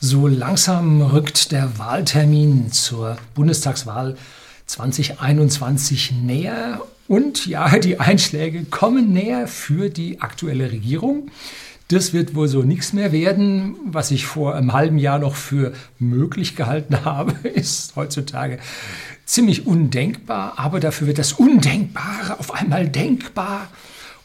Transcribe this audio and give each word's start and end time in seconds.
So 0.00 0.28
langsam 0.28 1.02
rückt 1.02 1.50
der 1.50 1.76
Wahltermin 1.76 2.70
zur 2.70 3.16
Bundestagswahl 3.34 4.16
2021 4.66 6.12
näher 6.12 6.82
und 7.08 7.46
ja, 7.46 7.78
die 7.80 7.98
Einschläge 7.98 8.62
kommen 8.64 9.12
näher 9.12 9.48
für 9.48 9.90
die 9.90 10.20
aktuelle 10.20 10.70
Regierung. 10.70 11.32
Das 11.88 12.12
wird 12.12 12.36
wohl 12.36 12.46
so 12.46 12.62
nichts 12.62 12.92
mehr 12.92 13.10
werden. 13.10 13.74
Was 13.86 14.12
ich 14.12 14.24
vor 14.24 14.54
einem 14.54 14.72
halben 14.72 14.98
Jahr 14.98 15.18
noch 15.18 15.34
für 15.34 15.72
möglich 15.98 16.54
gehalten 16.54 17.04
habe, 17.04 17.48
ist 17.48 17.96
heutzutage 17.96 18.60
ziemlich 19.24 19.66
undenkbar. 19.66 20.60
Aber 20.60 20.78
dafür 20.78 21.08
wird 21.08 21.18
das 21.18 21.32
Undenkbare 21.32 22.38
auf 22.38 22.54
einmal 22.54 22.88
denkbar. 22.88 23.68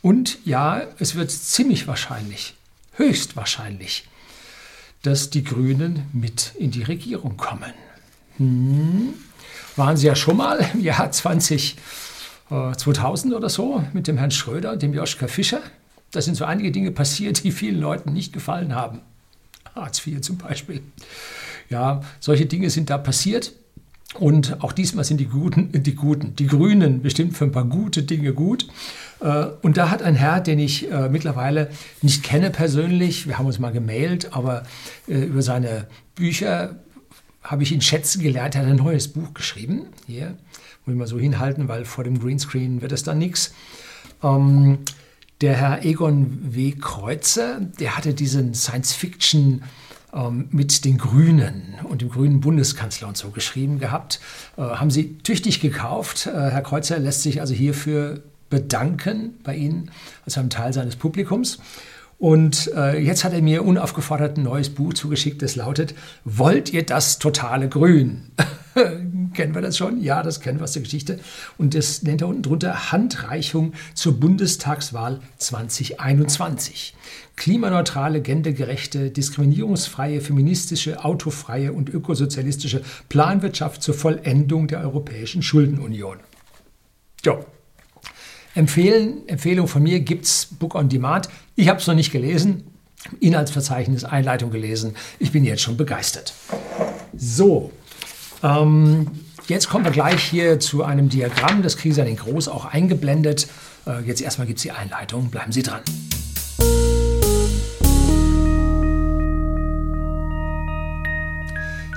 Und 0.04 0.38
ja, 0.46 0.84
es 1.00 1.16
wird 1.16 1.32
ziemlich 1.32 1.88
wahrscheinlich, 1.88 2.54
höchstwahrscheinlich, 2.98 4.08
dass 5.04 5.30
die 5.30 5.44
Grünen 5.44 6.08
mit 6.14 6.54
in 6.58 6.72
die 6.72 6.84
Regierung 6.84 7.38
kommen. 7.38 7.74
Hm. 8.38 9.14
Waren 9.76 9.98
sie 9.98 10.08
ja 10.08 10.16
schon 10.16 10.38
mal 10.38 10.68
im 10.74 10.82
Jahr 10.82 11.12
20, 11.12 11.78
äh, 12.50 12.76
2000 12.76 13.34
oder 13.34 13.50
so 13.50 13.84
mit 13.94 14.08
dem 14.08 14.18
Herrn 14.18 14.32
Schröder 14.32 14.72
und 14.72 14.82
dem 14.82 14.94
Joschka 14.94 15.28
Fischer. 15.28 15.62
Da 16.12 16.22
sind 16.22 16.36
so 16.36 16.46
einige 16.46 16.72
Dinge 16.72 16.92
passiert, 16.92 17.44
die 17.44 17.52
vielen 17.52 17.80
Leuten 17.80 18.14
nicht 18.14 18.34
gefallen 18.34 18.76
haben. 18.76 19.02
Hartz 19.76 20.06
IV 20.06 20.22
zum 20.22 20.38
Beispiel. 20.38 20.82
Ja, 21.70 22.02
solche 22.20 22.46
Dinge 22.46 22.70
sind 22.70 22.90
da 22.90 22.98
passiert. 22.98 23.54
Und 24.20 24.64
auch 24.64 24.74
diesmal 24.74 25.04
sind 25.04 25.20
die 25.20 25.26
Guten, 25.26 25.72
die 25.72 25.96
Guten, 25.96 26.36
die 26.36 26.46
Grünen 26.46 27.02
bestimmt 27.02 27.36
für 27.36 27.46
ein 27.46 27.52
paar 27.52 27.66
gute 27.66 28.04
Dinge 28.04 28.34
gut. 28.34 28.68
Äh, 29.24 29.46
und 29.62 29.78
da 29.78 29.90
hat 29.90 30.04
ein 30.04 30.16
Herr, 30.16 30.42
den 30.42 30.60
ich 30.60 30.92
äh, 30.92 31.10
mittlerweile 31.10 31.70
nicht 32.02 32.24
kenne 32.24 32.50
persönlich, 32.50 33.26
wir 33.28 33.38
haben 33.40 33.46
uns 33.46 33.58
mal 33.58 33.72
gemailt, 33.72 34.34
aber 34.34 34.64
äh, 35.08 35.22
über 35.22 35.42
seine 35.42 35.88
Bücher 36.14 36.76
habe 37.42 37.64
ich 37.64 37.72
ihn 37.72 37.82
schätzen 37.82 38.22
gelernt. 38.22 38.56
Er 38.56 38.62
hat 38.62 38.68
ein 38.70 38.76
neues 38.76 39.08
Buch 39.08 39.34
geschrieben. 39.34 39.88
Hier, 40.06 40.38
muss 40.86 40.94
ich 40.94 41.00
mal 41.00 41.08
so 41.08 41.20
hinhalten, 41.20 41.68
weil 41.68 41.86
vor 41.86 42.04
dem 42.04 42.20
Greenscreen 42.20 42.82
wird 42.82 42.92
es 42.92 43.04
dann 43.04 43.18
nichts. 43.18 43.54
Ähm, 44.22 44.80
der 45.42 45.56
Herr 45.56 45.86
Egon 45.86 46.40
W. 46.56 46.74
Kreuzer, 46.74 47.60
der 47.80 47.98
hatte 47.98 48.14
diesen 48.14 48.54
Science-Fiction- 48.54 49.64
ähm, 50.14 50.48
mit 50.52 50.86
den 50.86 50.98
Grünen 51.00 51.76
und 51.84 52.02
dem 52.02 52.10
grünen 52.10 52.40
Bundeskanzler 52.40 53.08
und 53.08 53.18
so 53.18 53.32
geschrieben 53.32 53.80
gehabt. 53.80 54.20
Haben 54.58 54.92
Sie 54.92 55.18
tüchtig 55.18 55.60
gekauft. 55.60 56.28
Herr 56.28 56.62
Kreuzer 56.62 57.00
lässt 57.00 57.24
sich 57.24 57.42
also 57.42 57.56
hierfür 57.56 58.22
bedanken 58.54 59.40
bei 59.44 59.56
Ihnen 59.56 59.90
als 60.26 60.38
einem 60.38 60.52
Teil 60.52 60.74
seines 60.74 60.96
Publikums. 60.96 61.58
Und 62.20 62.72
äh, 62.76 63.00
jetzt 63.00 63.24
hat 63.24 63.34
er 63.34 63.42
mir 63.42 63.66
unaufgefordert 63.66 64.38
ein 64.38 64.44
neues 64.44 64.70
Buch 64.70 64.94
zugeschickt, 64.94 65.42
das 65.42 65.56
lautet 65.56 65.96
Wollt 66.24 66.72
ihr 66.72 66.86
das 66.86 67.18
totale 67.18 67.68
Grün? 67.68 68.32
kennen 69.34 69.56
wir 69.56 69.62
das 69.62 69.78
schon? 69.78 70.02
Ja, 70.02 70.22
das 70.22 70.40
kennen 70.40 70.60
wir 70.60 70.64
aus 70.64 70.74
der 70.74 70.84
Geschichte. 70.84 71.20
Und 71.58 71.74
das 71.74 72.04
nennt 72.04 72.22
er 72.22 72.28
unten 72.28 72.44
drunter 72.44 72.92
Handreichung 72.92 73.74
zur 73.94 74.20
Bundestagswahl 74.20 75.20
2021. 75.38 76.96
Klimaneutrale, 77.36 78.22
gendergerechte, 78.22 79.10
diskriminierungsfreie, 79.10 80.22
feministische, 80.22 81.04
autofreie 81.04 81.74
und 81.74 81.90
ökosozialistische 81.90 82.84
Planwirtschaft 83.10 83.82
zur 83.82 83.96
Vollendung 83.96 84.68
der 84.68 84.82
Europäischen 84.82 85.42
Schuldenunion. 85.42 86.20
Ja. 87.26 87.40
Empfehlen, 88.56 89.28
Empfehlung 89.28 89.68
von 89.68 89.82
mir 89.82 90.00
gibt 90.00 90.26
es 90.26 90.48
Book 90.60 90.76
on 90.76 90.90
Demand. 90.90 91.28
Ich 91.56 91.70
habe 91.70 91.80
es 91.80 91.88
noch 91.88 91.96
nicht 91.96 92.12
gelesen. 92.12 92.64
Inhaltsverzeichnis, 93.20 94.04
Einleitung 94.04 94.52
gelesen. 94.52 94.96
Ich 95.20 95.32
bin 95.32 95.44
jetzt 95.44 95.62
schon 95.62 95.76
begeistert. 95.76 96.34
So, 97.18 97.72
ähm, 98.44 99.08
jetzt 99.48 99.70
kommen 99.70 99.86
wir 99.86 99.92
gleich 99.92 100.24
hier 100.24 100.60
zu 100.60 100.84
einem 100.84 101.10
Diagramm. 101.10 101.64
Das 101.64 101.78
kriege 101.78 102.00
ich 102.00 102.08
in 102.08 102.16
groß 102.16 102.48
auch 102.48 102.66
eingeblendet. 102.66 103.48
Äh, 103.88 104.02
jetzt 104.06 104.22
erstmal 104.22 104.48
gibt 104.48 104.60
es 104.60 104.64
die 104.64 104.72
Einleitung. 104.72 105.30
Bleiben 105.30 105.52
Sie 105.52 105.64
dran. 105.64 105.82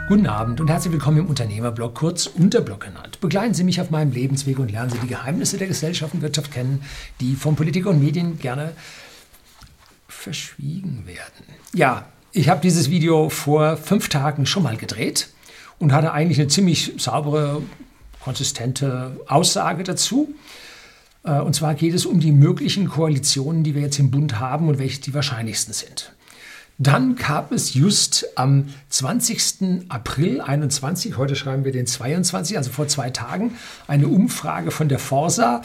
Guten 0.09 0.29
Abend 0.29 0.61
und 0.61 0.71
herzlich 0.71 0.93
willkommen 0.93 1.19
im 1.19 1.27
Unternehmerblog, 1.27 1.97
kurz 1.97 2.29
Unterblog 2.29 2.79
genannt. 2.79 3.21
Begleiten 3.21 3.55
Sie 3.55 3.65
mich 3.65 3.81
auf 3.81 3.91
meinem 3.91 4.13
Lebensweg 4.13 4.61
und 4.61 4.71
lernen 4.71 4.89
Sie 4.89 5.01
die 5.01 5.09
Geheimnisse 5.09 5.59
der 5.59 5.67
Gesellschaft 5.67 6.15
und 6.15 6.23
Wirtschaft 6.23 6.53
kennen, 6.53 6.85
die 7.21 7.35
von 7.35 7.57
Politik 7.57 7.87
und 7.87 7.99
Medien 7.99 8.39
gerne 8.39 8.71
verschwiegen 10.07 11.03
werden. 11.07 11.45
Ja, 11.75 12.07
ich 12.31 12.49
habe 12.49 12.61
dieses 12.61 12.89
Video 12.89 13.31
vor 13.31 13.77
fünf 13.77 14.09
Tagen 14.09 14.47
schon 14.47 14.63
mal 14.63 14.77
gedreht 14.77 15.29
und 15.81 15.93
hatte 15.93 16.13
eigentlich 16.13 16.39
eine 16.39 16.47
ziemlich 16.47 16.93
saubere, 16.99 17.63
konsistente 18.23 19.21
Aussage 19.27 19.83
dazu. 19.83 20.33
Äh, 21.25 21.41
und 21.41 21.57
zwar 21.57 21.75
geht 21.75 21.95
es 21.95 22.07
um 22.07 22.21
die 22.21 22.31
möglichen 22.31 22.89
Koalitionen, 22.89 23.65
die 23.65 23.75
wir 23.75 23.83
jetzt 23.83 23.99
im 23.99 24.13
Bund 24.13 24.39
haben 24.39 24.69
und 24.69 24.79
welche 24.79 25.01
die 25.01 25.15
wahrscheinlichsten 25.15 25.75
sind. 25.75 26.13
Dann 26.79 27.17
gab 27.17 27.53
es 27.53 27.73
just 27.73 28.27
am 28.37 28.69
20. 28.91 29.89
April 29.89 30.43
21, 30.43 31.17
heute 31.17 31.35
schreiben 31.35 31.65
wir 31.65 31.73
den 31.73 31.87
22, 31.87 32.59
also 32.59 32.71
vor 32.71 32.87
zwei 32.87 33.09
Tagen, 33.11 33.55
eine 33.89 34.09
Umfrage 34.09 34.71
von 34.71 34.89
der 34.89 34.99
Forsa. 34.99 35.63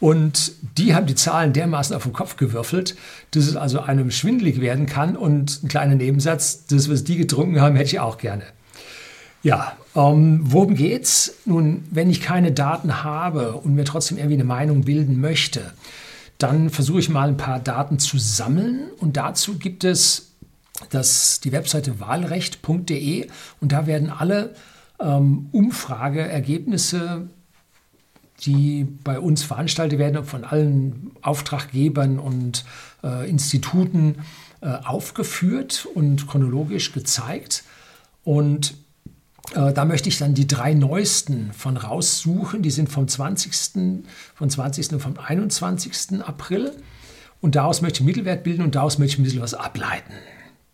Und 0.00 0.52
die 0.78 0.94
haben 0.94 1.06
die 1.06 1.14
Zahlen 1.14 1.52
dermaßen 1.52 1.94
auf 1.94 2.04
den 2.04 2.12
Kopf 2.12 2.36
gewürfelt, 2.36 2.96
dass 3.32 3.46
es 3.46 3.56
also 3.56 3.80
einem 3.80 4.10
schwindlig 4.10 4.60
werden 4.60 4.86
kann. 4.86 5.16
Und 5.16 5.62
ein 5.62 5.68
kleiner 5.68 5.94
Nebensatz, 5.94 6.66
das, 6.66 6.90
was 6.90 7.04
die 7.04 7.16
getrunken 7.16 7.60
haben, 7.60 7.76
hätte 7.76 7.90
ich 7.90 8.00
auch 8.00 8.16
gerne. 8.18 8.44
Ja, 9.42 9.76
ähm, 9.94 10.40
worum 10.42 10.74
geht's? 10.74 11.34
Nun, 11.46 11.84
wenn 11.90 12.10
ich 12.10 12.20
keine 12.20 12.52
Daten 12.52 13.02
habe 13.02 13.52
und 13.52 13.74
mir 13.74 13.84
trotzdem 13.84 14.18
irgendwie 14.18 14.34
eine 14.34 14.44
Meinung 14.44 14.82
bilden 14.82 15.20
möchte, 15.20 15.72
dann 16.36 16.70
versuche 16.70 17.00
ich 17.00 17.08
mal 17.10 17.28
ein 17.28 17.36
paar 17.36 17.60
Daten 17.60 17.98
zu 17.98 18.18
sammeln. 18.18 18.90
Und 18.98 19.16
dazu 19.18 19.58
gibt 19.58 19.84
es 19.84 20.29
das, 20.88 21.40
die 21.40 21.52
Webseite 21.52 22.00
wahlrecht.de 22.00 23.28
und 23.60 23.72
da 23.72 23.86
werden 23.86 24.10
alle 24.10 24.54
ähm, 25.00 25.48
Umfrageergebnisse, 25.52 27.28
die 28.40 28.84
bei 29.04 29.20
uns 29.20 29.42
veranstaltet 29.42 29.98
werden, 29.98 30.24
von 30.24 30.44
allen 30.44 31.12
Auftraggebern 31.22 32.18
und 32.18 32.64
äh, 33.04 33.28
Instituten 33.28 34.16
äh, 34.62 34.68
aufgeführt 34.68 35.86
und 35.94 36.26
chronologisch 36.26 36.92
gezeigt. 36.92 37.64
Und 38.24 38.74
äh, 39.54 39.72
da 39.72 39.84
möchte 39.84 40.08
ich 40.08 40.18
dann 40.18 40.34
die 40.34 40.46
drei 40.46 40.74
neuesten 40.74 41.52
von 41.52 41.76
raussuchen. 41.76 42.62
Die 42.62 42.70
sind 42.70 42.88
vom 42.88 43.08
20., 43.08 44.04
vom 44.34 44.48
20. 44.48 44.92
und 44.92 45.00
vom 45.00 45.18
21. 45.18 46.22
April. 46.22 46.72
Und 47.40 47.54
daraus 47.54 47.82
möchte 47.82 48.00
ich 48.00 48.06
Mittelwert 48.06 48.44
bilden 48.44 48.62
und 48.62 48.74
daraus 48.74 48.98
möchte 48.98 49.14
ich 49.14 49.18
ein 49.18 49.24
bisschen 49.24 49.42
was 49.42 49.54
ableiten. 49.54 50.12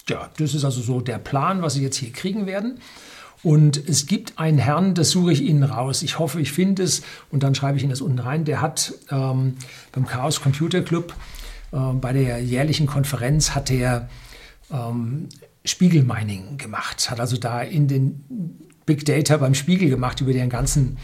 Ja, 0.09 0.31
das 0.39 0.55
ist 0.55 0.65
also 0.65 0.81
so 0.81 1.01
der 1.01 1.19
Plan, 1.19 1.63
was 1.63 1.75
Sie 1.75 1.83
jetzt 1.83 1.97
hier 1.97 2.13
kriegen 2.13 2.47
werden. 2.47 2.79
Und 3.43 3.77
es 3.89 4.07
gibt 4.07 4.39
einen 4.39 4.59
Herrn, 4.59 4.95
das 4.95 5.11
suche 5.11 5.33
ich 5.33 5.43
Ihnen 5.43 5.63
raus. 5.63 6.03
Ich 6.03 6.19
hoffe, 6.19 6.41
ich 6.41 6.53
finde 6.53 6.83
es 6.83 7.03
und 7.31 7.43
dann 7.43 7.55
schreibe 7.55 7.77
ich 7.77 7.83
Ihnen 7.83 7.91
das 7.91 8.01
unten 8.01 8.19
rein. 8.19 8.45
Der 8.45 8.61
hat 8.61 8.95
ähm, 9.11 9.57
beim 9.93 10.07
Chaos 10.07 10.41
Computer 10.41 10.83
Club 10.83 11.15
äh, 11.73 11.77
bei 11.77 12.13
der 12.13 12.43
jährlichen 12.43 12.87
Konferenz 12.87 13.55
hat 13.55 13.71
er 13.71 14.09
ähm, 14.73 15.29
Spiegelmining 15.65 16.57
gemacht. 16.57 17.11
Hat 17.11 17.21
also 17.21 17.37
da 17.37 17.63
in 17.63 17.89
den 17.89 18.25
Big 18.87 19.05
Data 19.05 19.37
beim 19.37 19.55
Spiegel 19.55 19.91
gemacht 19.91 20.21
über 20.21 20.33
den 20.33 20.49
ganzen 20.49 20.97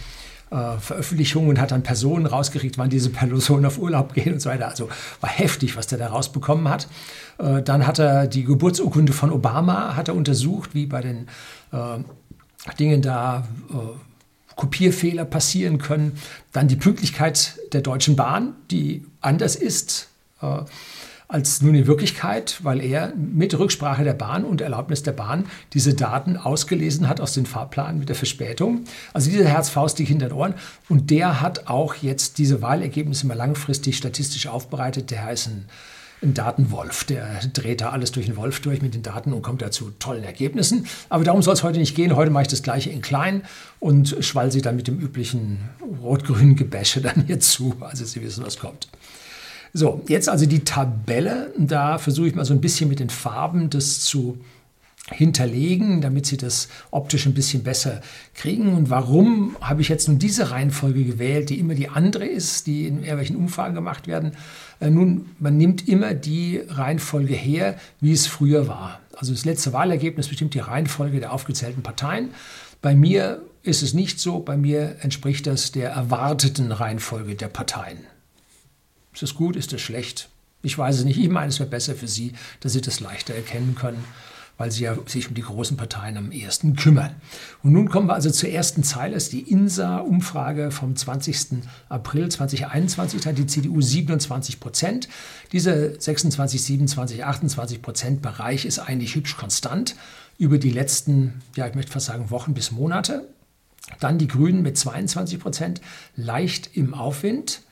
äh, 0.52 0.78
Veröffentlichungen 0.78 1.58
hat 1.58 1.70
dann 1.70 1.82
Personen 1.82 2.26
rausgekriegt, 2.26 2.76
wann 2.76 2.90
diese 2.90 3.10
Personen 3.10 3.64
auf 3.64 3.78
Urlaub 3.78 4.12
gehen 4.14 4.34
und 4.34 4.42
so 4.42 4.50
weiter. 4.50 4.68
Also 4.68 4.88
war 5.20 5.30
heftig, 5.30 5.76
was 5.76 5.86
der 5.86 5.98
da 5.98 6.08
rausbekommen 6.08 6.68
hat. 6.68 6.88
Äh, 7.38 7.62
dann 7.62 7.86
hat 7.86 7.98
er 7.98 8.26
die 8.26 8.44
Geburtsurkunde 8.44 9.12
von 9.12 9.32
Obama 9.32 9.96
hat 9.96 10.08
er 10.08 10.14
untersucht, 10.14 10.74
wie 10.74 10.86
bei 10.86 11.00
den 11.00 11.28
äh, 11.72 11.98
Dingen 12.78 13.00
da 13.00 13.48
äh, 13.70 13.76
Kopierfehler 14.54 15.24
passieren 15.24 15.78
können. 15.78 16.18
Dann 16.52 16.68
die 16.68 16.76
Pünktlichkeit 16.76 17.58
der 17.72 17.80
Deutschen 17.80 18.16
Bahn, 18.16 18.54
die 18.70 19.06
anders 19.22 19.56
ist 19.56 20.08
äh, 20.42 20.58
als 21.32 21.62
nun 21.62 21.74
in 21.74 21.86
Wirklichkeit, 21.86 22.60
weil 22.62 22.80
er 22.80 23.14
mit 23.16 23.58
Rücksprache 23.58 24.04
der 24.04 24.12
Bahn 24.12 24.44
und 24.44 24.60
Erlaubnis 24.60 25.02
der 25.02 25.12
Bahn 25.12 25.46
diese 25.72 25.94
Daten 25.94 26.36
ausgelesen 26.36 27.08
hat 27.08 27.20
aus 27.20 27.32
den 27.32 27.46
Fahrplänen 27.46 27.98
mit 27.98 28.10
der 28.10 28.16
Verspätung. 28.16 28.84
Also 29.14 29.30
dieser 29.30 29.48
Herzfaust 29.48 29.98
die 29.98 30.04
hinter 30.04 30.28
den 30.28 30.36
Ohren. 30.36 30.54
Und 30.90 31.10
der 31.10 31.40
hat 31.40 31.68
auch 31.68 31.94
jetzt 31.94 32.36
diese 32.36 32.60
Wahlergebnisse 32.60 33.26
mal 33.26 33.36
langfristig 33.36 33.96
statistisch 33.96 34.46
aufbereitet. 34.46 35.10
Der 35.10 35.24
heißt 35.24 35.48
ein 35.48 35.64
ein 36.22 36.34
Datenwolf. 36.34 37.04
Der 37.04 37.40
dreht 37.52 37.80
da 37.80 37.90
alles 37.90 38.12
durch 38.12 38.26
den 38.26 38.36
Wolf 38.36 38.60
durch 38.60 38.80
mit 38.80 38.94
den 38.94 39.02
Daten 39.02 39.32
und 39.32 39.42
kommt 39.42 39.62
da 39.62 39.70
zu 39.70 39.92
tollen 39.98 40.24
Ergebnissen. 40.24 40.86
Aber 41.08 41.24
darum 41.24 41.42
soll 41.42 41.54
es 41.54 41.62
heute 41.62 41.78
nicht 41.78 41.94
gehen. 41.94 42.16
Heute 42.16 42.30
mache 42.30 42.42
ich 42.42 42.48
das 42.48 42.62
gleiche 42.62 42.90
in 42.90 43.02
klein 43.02 43.42
und 43.80 44.16
schwall 44.20 44.52
sie 44.52 44.62
dann 44.62 44.76
mit 44.76 44.86
dem 44.86 44.98
üblichen 44.98 45.58
rot-grünen 46.00 46.56
Gebäsche 46.56 47.00
dann 47.00 47.24
hier 47.26 47.40
zu. 47.40 47.74
Also 47.80 48.04
Sie 48.04 48.22
wissen, 48.22 48.44
was 48.44 48.58
kommt. 48.58 48.88
So, 49.74 50.02
jetzt 50.06 50.28
also 50.28 50.46
die 50.46 50.64
Tabelle. 50.64 51.52
Da 51.56 51.98
versuche 51.98 52.28
ich 52.28 52.34
mal 52.34 52.44
so 52.44 52.52
ein 52.52 52.60
bisschen 52.60 52.88
mit 52.88 53.00
den 53.00 53.10
Farben 53.10 53.70
das 53.70 54.00
zu 54.00 54.38
hinterlegen, 55.10 56.00
damit 56.00 56.26
Sie 56.26 56.36
das 56.36 56.68
optisch 56.90 57.26
ein 57.26 57.34
bisschen 57.34 57.62
besser 57.62 58.02
kriegen. 58.34 58.74
Und 58.74 58.90
warum 58.90 59.56
habe 59.60 59.80
ich 59.80 59.88
jetzt 59.88 60.08
nun 60.08 60.18
diese 60.18 60.50
Reihenfolge 60.50 61.04
gewählt, 61.04 61.50
die 61.50 61.58
immer 61.58 61.74
die 61.74 61.88
andere 61.88 62.24
ist, 62.24 62.66
die 62.66 62.86
in 62.86 62.98
irgendwelchen 62.98 63.36
Umfragen 63.36 63.74
gemacht 63.74 64.06
werden? 64.06 64.32
Äh, 64.80 64.90
nun, 64.90 65.30
man 65.38 65.56
nimmt 65.56 65.88
immer 65.88 66.14
die 66.14 66.62
Reihenfolge 66.68 67.34
her, 67.34 67.76
wie 68.00 68.12
es 68.12 68.26
früher 68.26 68.68
war. 68.68 69.00
Also 69.16 69.32
das 69.32 69.44
letzte 69.44 69.72
Wahlergebnis 69.72 70.28
bestimmt 70.28 70.54
die 70.54 70.60
Reihenfolge 70.60 71.20
der 71.20 71.32
aufgezählten 71.32 71.82
Parteien. 71.82 72.30
Bei 72.80 72.94
mir 72.94 73.42
ist 73.62 73.82
es 73.82 73.94
nicht 73.94 74.20
so, 74.20 74.40
bei 74.40 74.56
mir 74.56 74.96
entspricht 75.00 75.46
das 75.46 75.72
der 75.72 75.90
erwarteten 75.90 76.72
Reihenfolge 76.72 77.34
der 77.34 77.48
Parteien. 77.48 77.98
Ist 79.12 79.22
das 79.22 79.34
gut, 79.34 79.56
ist 79.56 79.72
das 79.72 79.80
schlecht? 79.80 80.28
Ich 80.62 80.78
weiß 80.78 80.98
es 80.98 81.04
nicht. 81.04 81.18
Ich 81.18 81.28
meine, 81.28 81.48
es 81.48 81.58
wäre 81.58 81.68
besser 81.68 81.94
für 81.94 82.08
Sie, 82.08 82.32
dass 82.60 82.72
Sie 82.72 82.80
das 82.80 83.00
leichter 83.00 83.34
erkennen 83.34 83.74
können 83.74 84.04
weil 84.62 84.70
sie 84.70 84.84
ja 84.84 84.96
sich 85.06 85.28
um 85.28 85.34
die 85.34 85.42
großen 85.42 85.76
Parteien 85.76 86.16
am 86.16 86.30
ehesten 86.30 86.76
kümmern. 86.76 87.16
Und 87.62 87.72
nun 87.72 87.88
kommen 87.88 88.06
wir 88.06 88.14
also 88.14 88.30
zur 88.30 88.48
ersten 88.48 88.84
Zeile, 88.84 89.14
das 89.14 89.24
ist 89.24 89.32
die 89.32 89.50
INSA-Umfrage 89.50 90.70
vom 90.70 90.94
20. 90.94 91.64
April 91.88 92.28
2021, 92.28 93.20
da 93.20 93.30
hat 93.30 93.38
die 93.38 93.46
CDU 93.46 93.80
27 93.80 94.60
Prozent. 94.60 95.08
Dieser 95.52 96.00
26, 96.00 96.62
27, 96.62 97.24
28 97.24 97.82
Prozent 97.82 98.22
Bereich 98.22 98.64
ist 98.64 98.78
eigentlich 98.78 99.14
hübsch 99.14 99.36
konstant 99.36 99.96
über 100.38 100.58
die 100.58 100.70
letzten, 100.70 101.42
ja, 101.56 101.66
ich 101.66 101.74
möchte 101.74 101.92
fast 101.92 102.06
sagen, 102.06 102.30
Wochen 102.30 102.54
bis 102.54 102.70
Monate. 102.70 103.26
Dann 103.98 104.18
die 104.18 104.28
Grünen 104.28 104.62
mit 104.62 104.78
22 104.78 105.40
Prozent, 105.40 105.80
leicht 106.14 106.70
im 106.76 106.94
Aufwind. 106.94 107.62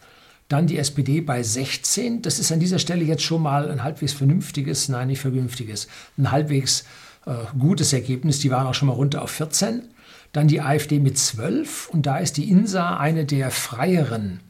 Dann 0.50 0.66
die 0.66 0.78
SPD 0.78 1.20
bei 1.20 1.44
16. 1.44 2.22
Das 2.22 2.40
ist 2.40 2.50
an 2.50 2.58
dieser 2.58 2.80
Stelle 2.80 3.04
jetzt 3.04 3.22
schon 3.22 3.40
mal 3.40 3.70
ein 3.70 3.84
halbwegs 3.84 4.12
vernünftiges, 4.12 4.88
nein, 4.88 5.06
nicht 5.06 5.20
vernünftiges, 5.20 5.86
ein 6.18 6.32
halbwegs 6.32 6.84
äh, 7.24 7.34
gutes 7.56 7.92
Ergebnis. 7.92 8.40
Die 8.40 8.50
waren 8.50 8.66
auch 8.66 8.74
schon 8.74 8.88
mal 8.88 8.94
runter 8.94 9.22
auf 9.22 9.30
14. 9.30 9.82
Dann 10.32 10.48
die 10.48 10.60
AfD 10.60 10.98
mit 10.98 11.16
12. 11.16 11.90
Und 11.90 12.04
da 12.04 12.18
ist 12.18 12.36
die 12.36 12.50
INSA 12.50 12.96
eine 12.96 13.26
der 13.26 13.52
freieren 13.52 14.40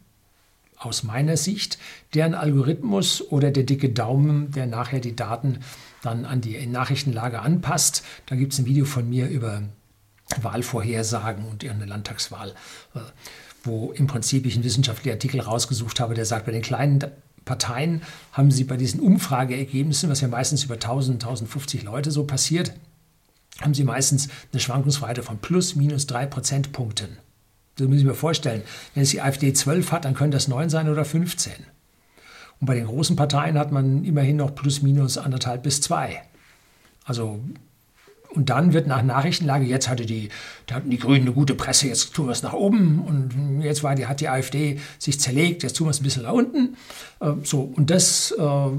aus 0.79 1.03
meiner 1.03 1.37
Sicht, 1.37 1.79
deren 2.15 2.33
Algorithmus 2.33 3.21
oder 3.31 3.51
der 3.51 3.65
dicke 3.65 3.91
Daumen, 3.91 4.53
der 4.53 4.67
nachher 4.67 5.01
die 5.01 5.15
Daten 5.15 5.59
dann 6.01 6.25
an 6.25 6.41
die 6.41 6.67
Nachrichtenlage 6.67 7.41
anpasst. 7.41 8.03
Da 8.25 8.37
gibt 8.37 8.55
es 8.55 8.59
ein 8.59 8.65
Video 8.65 8.87
von 8.87 9.07
mir 9.07 9.29
über 9.29 9.65
Wahlvorhersagen 10.41 11.45
und 11.45 11.63
eine 11.63 11.85
Landtagswahl. 11.85 12.55
Wo 13.63 13.93
im 13.93 14.07
Prinzip 14.07 14.47
ich 14.47 14.55
einen 14.55 14.65
wissenschaftlichen 14.65 15.15
Artikel 15.15 15.41
rausgesucht 15.41 16.01
habe, 16.01 16.15
der 16.15 16.25
sagt, 16.25 16.47
bei 16.47 16.53
den 16.53 16.63
kleinen 16.63 17.05
Parteien 17.45 18.03
haben 18.33 18.51
sie 18.51 18.65
bei 18.65 18.77
diesen 18.77 19.01
Umfrageergebnissen, 19.01 20.09
was 20.09 20.21
ja 20.21 20.29
meistens 20.29 20.65
über 20.65 20.75
1000, 20.75 21.23
1050 21.23 21.83
Leute 21.83 22.11
so 22.11 22.25
passiert, 22.25 22.73
haben 23.61 23.75
sie 23.75 23.85
meistens 23.85 24.29
eine 24.53 24.61
Schwankungsbreite 24.61 25.23
von 25.23 25.39
plus 25.39 25.77
minus 25.77 26.07
drei 26.07 26.27
Prozentpunkten. 26.27 27.19
Das 27.77 27.89
muss 27.89 27.99
ich 27.99 28.05
mir 28.05 28.15
vorstellen. 28.15 28.63
Wenn 28.95 29.03
es 29.03 29.11
die 29.11 29.21
AfD 29.21 29.53
12 29.53 29.93
hat, 29.93 30.05
dann 30.05 30.15
können 30.15 30.31
das 30.31 30.49
9 30.49 30.71
sein 30.71 30.89
oder 30.89 31.05
15. 31.05 31.53
Und 32.61 32.67
bei 32.67 32.75
den 32.75 32.87
großen 32.87 33.17
Parteien 33.17 33.59
hat 33.59 33.73
man 33.73 34.05
immerhin 34.05 34.37
noch 34.37 34.55
plus 34.55 34.83
minus 34.83 35.17
anderthalb 35.17 35.63
bis 35.63 35.81
zwei. 35.81 36.23
Also 37.05 37.41
und 38.35 38.51
dann 38.51 38.73
wird 38.73 38.87
nach 38.87 39.03
Nachrichtenlage, 39.03 39.65
jetzt 39.65 39.89
hatte 39.89 40.07
die, 40.07 40.29
da 40.67 40.77
hatten 40.77 40.91
die 40.91 40.99
Grünen 40.99 41.23
eine 41.23 41.33
gute 41.33 41.55
Presse, 41.55 41.89
jetzt 41.89 42.15
tun 42.15 42.27
wir 42.27 42.33
es 42.33 42.43
nach 42.43 42.53
oben 42.53 43.01
und 43.01 43.63
jetzt 43.63 43.83
war 43.83 43.95
die, 43.95 44.07
hat 44.07 44.21
die 44.21 44.29
AfD 44.29 44.79
sich 44.99 45.21
zerlegt, 45.21 45.63
jetzt 45.63 45.77
tun 45.77 45.87
wir 45.89 45.91
es 45.91 46.01
ein 46.01 46.05
bisschen 46.05 46.23
nach 46.23 46.33
unten. 46.33 46.77
Äh, 47.21 47.33
so, 47.43 47.73
und 47.75 47.91
das 47.91 48.33
äh, 48.39 48.71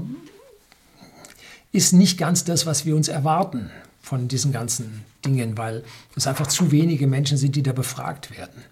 ist 1.72 1.92
nicht 1.92 2.18
ganz 2.18 2.44
das, 2.44 2.66
was 2.66 2.86
wir 2.86 2.96
uns 2.96 3.08
erwarten 3.08 3.70
von 4.00 4.28
diesen 4.28 4.52
ganzen 4.52 5.04
Dingen, 5.24 5.56
weil 5.56 5.84
es 6.16 6.26
einfach 6.26 6.46
zu 6.46 6.72
wenige 6.72 7.06
Menschen 7.06 7.36
sind, 7.36 7.54
die 7.54 7.62
da 7.62 7.72
befragt 7.72 8.36
werden. 8.36 8.62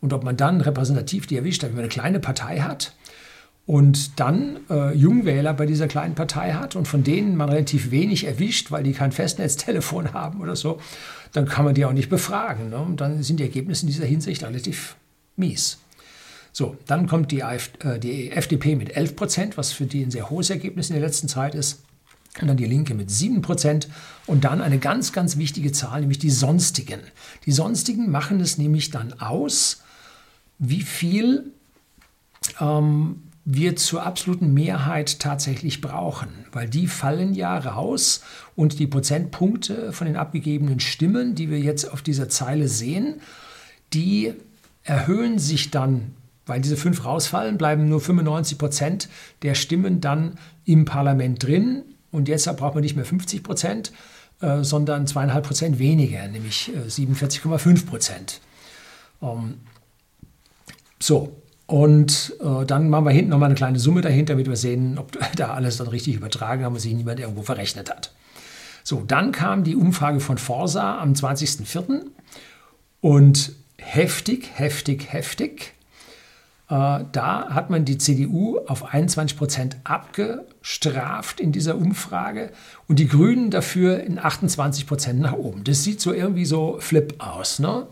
Und 0.00 0.12
ob 0.12 0.24
man 0.24 0.36
dann 0.36 0.60
repräsentativ 0.60 1.26
die 1.26 1.36
erwischt, 1.36 1.62
wenn 1.62 1.72
man 1.72 1.80
eine 1.80 1.88
kleine 1.88 2.18
Partei 2.18 2.60
hat, 2.60 2.92
und 3.66 4.18
dann 4.18 4.58
äh, 4.68 4.94
Jungwähler 4.94 5.54
bei 5.54 5.66
dieser 5.66 5.86
kleinen 5.86 6.14
Partei 6.14 6.52
hat 6.52 6.74
und 6.74 6.88
von 6.88 7.04
denen 7.04 7.36
man 7.36 7.48
relativ 7.48 7.90
wenig 7.90 8.24
erwischt, 8.24 8.70
weil 8.70 8.82
die 8.82 8.92
kein 8.92 9.12
Festnetztelefon 9.12 10.12
haben 10.12 10.40
oder 10.40 10.56
so, 10.56 10.80
dann 11.32 11.46
kann 11.46 11.64
man 11.64 11.74
die 11.74 11.84
auch 11.84 11.92
nicht 11.92 12.10
befragen. 12.10 12.70
Ne? 12.70 12.78
Und 12.78 13.00
dann 13.00 13.22
sind 13.22 13.38
die 13.38 13.44
Ergebnisse 13.44 13.82
in 13.82 13.92
dieser 13.92 14.04
Hinsicht 14.04 14.42
relativ 14.42 14.96
mies. 15.36 15.78
So, 16.52 16.76
dann 16.86 17.06
kommt 17.06 17.30
die, 17.30 17.44
AfD, 17.44 18.28
äh, 18.28 18.30
FDP 18.30 18.76
mit 18.76 18.94
11 18.94 19.16
Prozent, 19.16 19.56
was 19.56 19.72
für 19.72 19.86
die 19.86 20.02
ein 20.02 20.10
sehr 20.10 20.28
hohes 20.28 20.50
Ergebnis 20.50 20.90
in 20.90 20.96
der 20.96 21.04
letzten 21.04 21.28
Zeit 21.28 21.54
ist. 21.54 21.82
Und 22.40 22.48
dann 22.48 22.56
die 22.56 22.66
Linke 22.66 22.94
mit 22.94 23.10
7 23.10 23.42
Prozent. 23.42 23.88
Und 24.26 24.44
dann 24.44 24.60
eine 24.60 24.78
ganz, 24.78 25.12
ganz 25.12 25.38
wichtige 25.38 25.72
Zahl, 25.72 26.00
nämlich 26.00 26.18
die 26.18 26.30
Sonstigen. 26.30 27.00
Die 27.46 27.52
Sonstigen 27.52 28.10
machen 28.10 28.40
es 28.40 28.58
nämlich 28.58 28.90
dann 28.90 29.14
aus, 29.20 29.82
wie 30.58 30.82
viel 30.82 31.52
ähm, 32.60 33.22
wir 33.44 33.74
zur 33.74 34.04
absoluten 34.04 34.54
Mehrheit 34.54 35.18
tatsächlich 35.18 35.80
brauchen, 35.80 36.28
weil 36.52 36.68
die 36.68 36.86
fallen 36.86 37.34
ja 37.34 37.58
raus 37.58 38.22
und 38.54 38.78
die 38.78 38.86
Prozentpunkte 38.86 39.92
von 39.92 40.06
den 40.06 40.16
abgegebenen 40.16 40.78
Stimmen, 40.78 41.34
die 41.34 41.50
wir 41.50 41.58
jetzt 41.58 41.90
auf 41.90 42.02
dieser 42.02 42.28
Zeile 42.28 42.68
sehen, 42.68 43.20
die 43.92 44.34
erhöhen 44.84 45.38
sich 45.38 45.70
dann, 45.70 46.14
weil 46.46 46.60
diese 46.60 46.76
fünf 46.76 47.04
rausfallen, 47.04 47.58
bleiben 47.58 47.88
nur 47.88 48.00
95 48.00 48.58
Prozent 48.58 49.08
der 49.42 49.54
Stimmen 49.54 50.00
dann 50.00 50.38
im 50.64 50.84
Parlament 50.84 51.42
drin 51.42 51.82
und 52.12 52.28
jetzt 52.28 52.44
braucht 52.56 52.74
man 52.74 52.82
nicht 52.82 52.94
mehr 52.94 53.04
50 53.04 53.42
Prozent, 53.42 53.92
äh, 54.40 54.62
sondern 54.62 55.06
zweieinhalb 55.06 55.46
Prozent 55.46 55.80
weniger, 55.80 56.26
nämlich 56.28 56.70
äh, 56.74 56.88
47,5 56.88 57.86
Prozent. 57.86 58.40
Ähm, 59.20 59.54
so, 61.00 61.41
und 61.72 62.34
äh, 62.40 62.66
dann 62.66 62.90
machen 62.90 63.06
wir 63.06 63.12
hinten 63.12 63.30
nochmal 63.30 63.46
eine 63.46 63.54
kleine 63.54 63.78
Summe 63.78 64.02
dahinter, 64.02 64.34
damit 64.34 64.46
wir 64.46 64.56
sehen, 64.56 64.98
ob 64.98 65.18
da 65.36 65.54
alles 65.54 65.78
dann 65.78 65.86
richtig 65.88 66.16
übertragen 66.16 66.66
haben 66.66 66.74
und 66.74 66.80
sich 66.80 66.92
niemand 66.92 67.18
irgendwo 67.18 67.40
verrechnet 67.40 67.88
hat. 67.88 68.12
So, 68.84 69.02
dann 69.06 69.32
kam 69.32 69.64
die 69.64 69.74
Umfrage 69.74 70.20
von 70.20 70.36
Forsa 70.36 70.98
am 70.98 71.14
20.04. 71.14 72.02
und 73.00 73.52
heftig, 73.78 74.50
heftig, 74.52 75.14
heftig. 75.14 75.72
Äh, 76.68 77.04
da 77.10 77.48
hat 77.48 77.70
man 77.70 77.86
die 77.86 77.96
CDU 77.96 78.58
auf 78.66 78.92
21 78.92 79.38
Prozent 79.38 79.78
abgestraft 79.84 81.40
in 81.40 81.52
dieser 81.52 81.76
Umfrage 81.76 82.50
und 82.86 82.98
die 82.98 83.08
Grünen 83.08 83.50
dafür 83.50 84.00
in 84.00 84.18
28 84.18 84.86
Prozent 84.86 85.20
nach 85.20 85.32
oben. 85.32 85.64
Das 85.64 85.84
sieht 85.84 86.02
so 86.02 86.12
irgendwie 86.12 86.44
so 86.44 86.76
flip 86.80 87.14
aus. 87.16 87.60
Ne? 87.60 87.86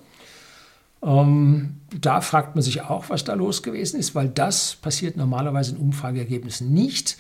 Ähm, 1.03 1.77
da 2.01 2.21
fragt 2.21 2.55
man 2.55 2.63
sich 2.63 2.83
auch, 2.83 3.09
was 3.09 3.25
da 3.25 3.35
los 3.35 3.63
gewesen 3.63 3.99
ist, 3.99 4.15
weil 4.15 4.29
das 4.29 4.77
passiert 4.77 5.17
normalerweise 5.17 5.73
in 5.73 5.79
Umfrageergebnissen 5.79 6.73
nicht. 6.73 7.17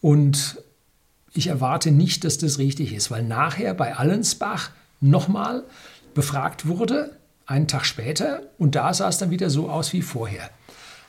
Und 0.00 0.62
ich 1.32 1.48
erwarte 1.48 1.90
nicht, 1.90 2.24
dass 2.24 2.38
das 2.38 2.58
richtig 2.58 2.94
ist, 2.94 3.10
weil 3.10 3.22
nachher 3.22 3.74
bei 3.74 3.96
Allensbach 3.96 4.70
nochmal 5.00 5.64
befragt 6.14 6.66
wurde, 6.66 7.16
einen 7.46 7.68
Tag 7.68 7.84
später, 7.84 8.42
und 8.58 8.74
da 8.74 8.94
sah 8.94 9.08
es 9.08 9.18
dann 9.18 9.30
wieder 9.30 9.50
so 9.50 9.68
aus 9.68 9.92
wie 9.92 10.02
vorher. 10.02 10.50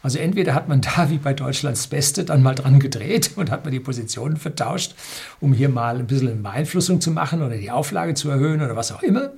Also 0.02 0.20
entweder 0.20 0.54
hat 0.54 0.68
man 0.68 0.82
da 0.96 1.10
wie 1.10 1.18
bei 1.18 1.34
Deutschlands 1.34 1.88
Beste 1.88 2.26
dann 2.26 2.42
mal 2.42 2.56
dran 2.56 2.80
gedreht 2.80 3.32
und 3.36 3.52
hat 3.52 3.64
man 3.64 3.72
die 3.72 3.80
Positionen 3.80 4.38
vertauscht, 4.38 4.96
um 5.40 5.54
hier 5.54 5.70
mal 5.70 5.98
ein 5.98 6.08
bisschen 6.08 6.44
Beeinflussung 6.44 7.02
zu 7.02 7.12
machen 7.12 7.42
oder 7.42 7.58
die 7.58 7.72
Auflage 7.72 8.14
zu 8.14 8.30
erhöhen 8.30 8.62
oder 8.62 8.76
was 8.76 8.92
auch 8.92 9.04
immer. 9.04 9.32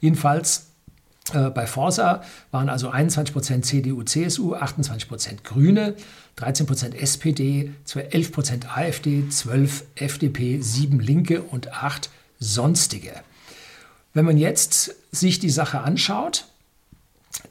Jedenfalls 0.00 0.71
bei 1.30 1.66
Forsa 1.66 2.22
waren 2.50 2.68
also 2.68 2.90
21% 2.90 3.62
CDU, 3.62 4.02
CSU, 4.02 4.56
28% 4.56 5.44
Grüne, 5.44 5.94
13% 6.38 6.94
SPD, 6.94 7.72
11% 7.86 8.66
AfD, 8.74 9.28
12 9.28 9.84
FDP, 9.94 10.60
7 10.60 10.98
Linke 10.98 11.42
und 11.42 11.72
8 11.72 12.10
Sonstige. 12.40 13.12
Wenn 14.14 14.24
man 14.24 14.36
jetzt 14.36 14.96
sich 15.12 15.38
die 15.38 15.50
Sache 15.50 15.80
anschaut, 15.80 16.46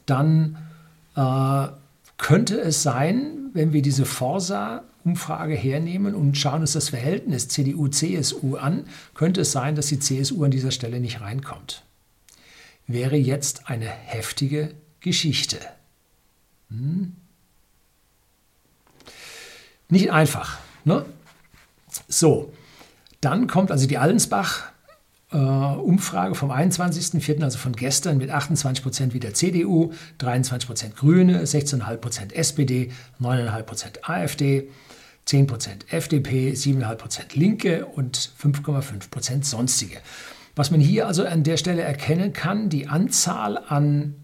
dann 0.04 0.58
äh, 1.16 1.68
könnte 2.18 2.60
es 2.60 2.82
sein, 2.82 3.50
wenn 3.54 3.72
wir 3.72 3.80
diese 3.80 4.04
Forsa-Umfrage 4.04 5.54
hernehmen 5.54 6.14
und 6.14 6.36
schauen 6.36 6.60
uns 6.60 6.72
das 6.72 6.90
Verhältnis 6.90 7.48
CDU-CSU 7.48 8.56
an, 8.56 8.84
könnte 9.14 9.40
es 9.40 9.52
sein, 9.52 9.76
dass 9.76 9.86
die 9.86 9.98
CSU 9.98 10.44
an 10.44 10.50
dieser 10.50 10.70
Stelle 10.70 11.00
nicht 11.00 11.22
reinkommt 11.22 11.84
wäre 12.86 13.16
jetzt 13.16 13.68
eine 13.68 13.86
heftige 13.86 14.74
Geschichte. 15.00 15.58
Hm? 16.68 17.16
Nicht 19.88 20.10
einfach. 20.10 20.58
Ne? 20.84 21.06
So, 22.08 22.52
dann 23.20 23.46
kommt 23.46 23.70
also 23.70 23.86
die 23.86 23.98
Allensbach-Umfrage 23.98 26.32
äh, 26.32 26.34
vom 26.34 26.50
21.04., 26.50 27.40
also 27.42 27.58
von 27.58 27.72
gestern, 27.72 28.16
mit 28.18 28.30
28 28.30 28.82
Prozent 28.82 29.14
wieder 29.14 29.32
CDU, 29.34 29.92
23 30.18 30.66
Prozent 30.66 30.96
Grüne, 30.96 31.44
16,5 31.44 31.96
Prozent 31.98 32.32
SPD, 32.32 32.90
9,5 33.20 33.62
Prozent 33.62 34.08
AfD, 34.08 34.68
10 35.26 35.46
Prozent 35.46 35.92
FDP, 35.92 36.50
7,5 36.52 36.94
Prozent 36.96 37.36
Linke 37.36 37.86
und 37.86 38.32
5,5 38.42 39.10
Prozent 39.10 39.46
Sonstige. 39.46 39.98
Was 40.54 40.70
man 40.70 40.80
hier 40.80 41.06
also 41.06 41.24
an 41.24 41.44
der 41.44 41.56
Stelle 41.56 41.82
erkennen 41.82 42.32
kann, 42.32 42.68
die 42.68 42.88
Anzahl 42.88 43.58
an 43.58 44.14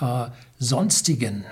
äh, 0.00 0.26
sonstigen 0.58 1.44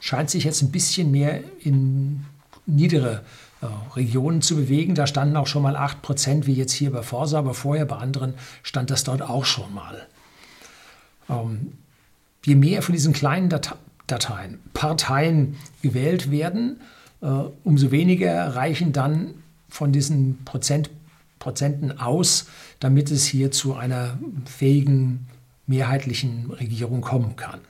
scheint 0.00 0.30
sich 0.30 0.44
jetzt 0.44 0.62
ein 0.62 0.70
bisschen 0.70 1.10
mehr 1.10 1.42
in 1.60 2.24
niedere 2.66 3.22
äh, 3.60 3.66
Regionen 3.96 4.42
zu 4.42 4.56
bewegen. 4.56 4.94
Da 4.94 5.06
standen 5.06 5.36
auch 5.36 5.46
schon 5.46 5.62
mal 5.62 5.76
8%, 5.76 6.46
wie 6.46 6.54
jetzt 6.54 6.72
hier 6.72 6.92
bei 6.92 7.02
Forsa, 7.02 7.38
aber 7.38 7.54
vorher 7.54 7.86
bei 7.86 7.96
anderen 7.96 8.34
stand 8.62 8.90
das 8.90 9.04
dort 9.04 9.22
auch 9.22 9.44
schon 9.44 9.74
mal. 9.74 10.06
Ähm, 11.28 11.72
je 12.44 12.54
mehr 12.54 12.82
von 12.82 12.92
diesen 12.92 13.12
kleinen 13.12 13.48
Date 13.48 13.74
Dateien, 14.06 14.58
Parteien 14.72 15.56
gewählt 15.82 16.30
werden, 16.30 16.80
äh, 17.20 17.26
umso 17.64 17.90
weniger 17.90 18.54
reichen 18.54 18.92
dann 18.92 19.34
von 19.68 19.92
diesen 19.92 20.44
Prozent, 20.44 20.88
Prozenten 21.38 21.98
aus, 21.98 22.46
damit 22.80 23.10
es 23.10 23.24
hier 23.26 23.50
zu 23.50 23.74
einer 23.74 24.18
fähigen, 24.44 25.26
mehrheitlichen 25.66 26.50
Regierung 26.50 27.00
kommen 27.00 27.36
kann. 27.36 27.60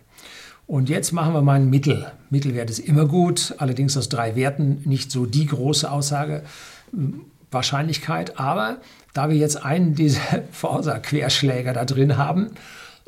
Und 0.66 0.88
jetzt 0.90 1.12
machen 1.12 1.32
wir 1.32 1.40
mal 1.40 1.54
ein 1.54 1.70
Mittel. 1.70 2.12
Mittelwert 2.28 2.68
ist 2.68 2.78
immer 2.78 3.06
gut, 3.06 3.54
allerdings 3.56 3.96
aus 3.96 4.10
drei 4.10 4.36
Werten 4.36 4.82
nicht 4.84 5.10
so 5.10 5.24
die 5.24 5.46
große 5.46 5.90
Aussagewahrscheinlichkeit. 5.90 8.28
Hm, 8.30 8.36
Aber 8.36 8.76
da 9.14 9.30
wir 9.30 9.36
jetzt 9.36 9.64
einen 9.64 9.94
dieser 9.94 10.42
Forsa-Querschläger 10.52 11.72
da 11.72 11.86
drin 11.86 12.18
haben, 12.18 12.50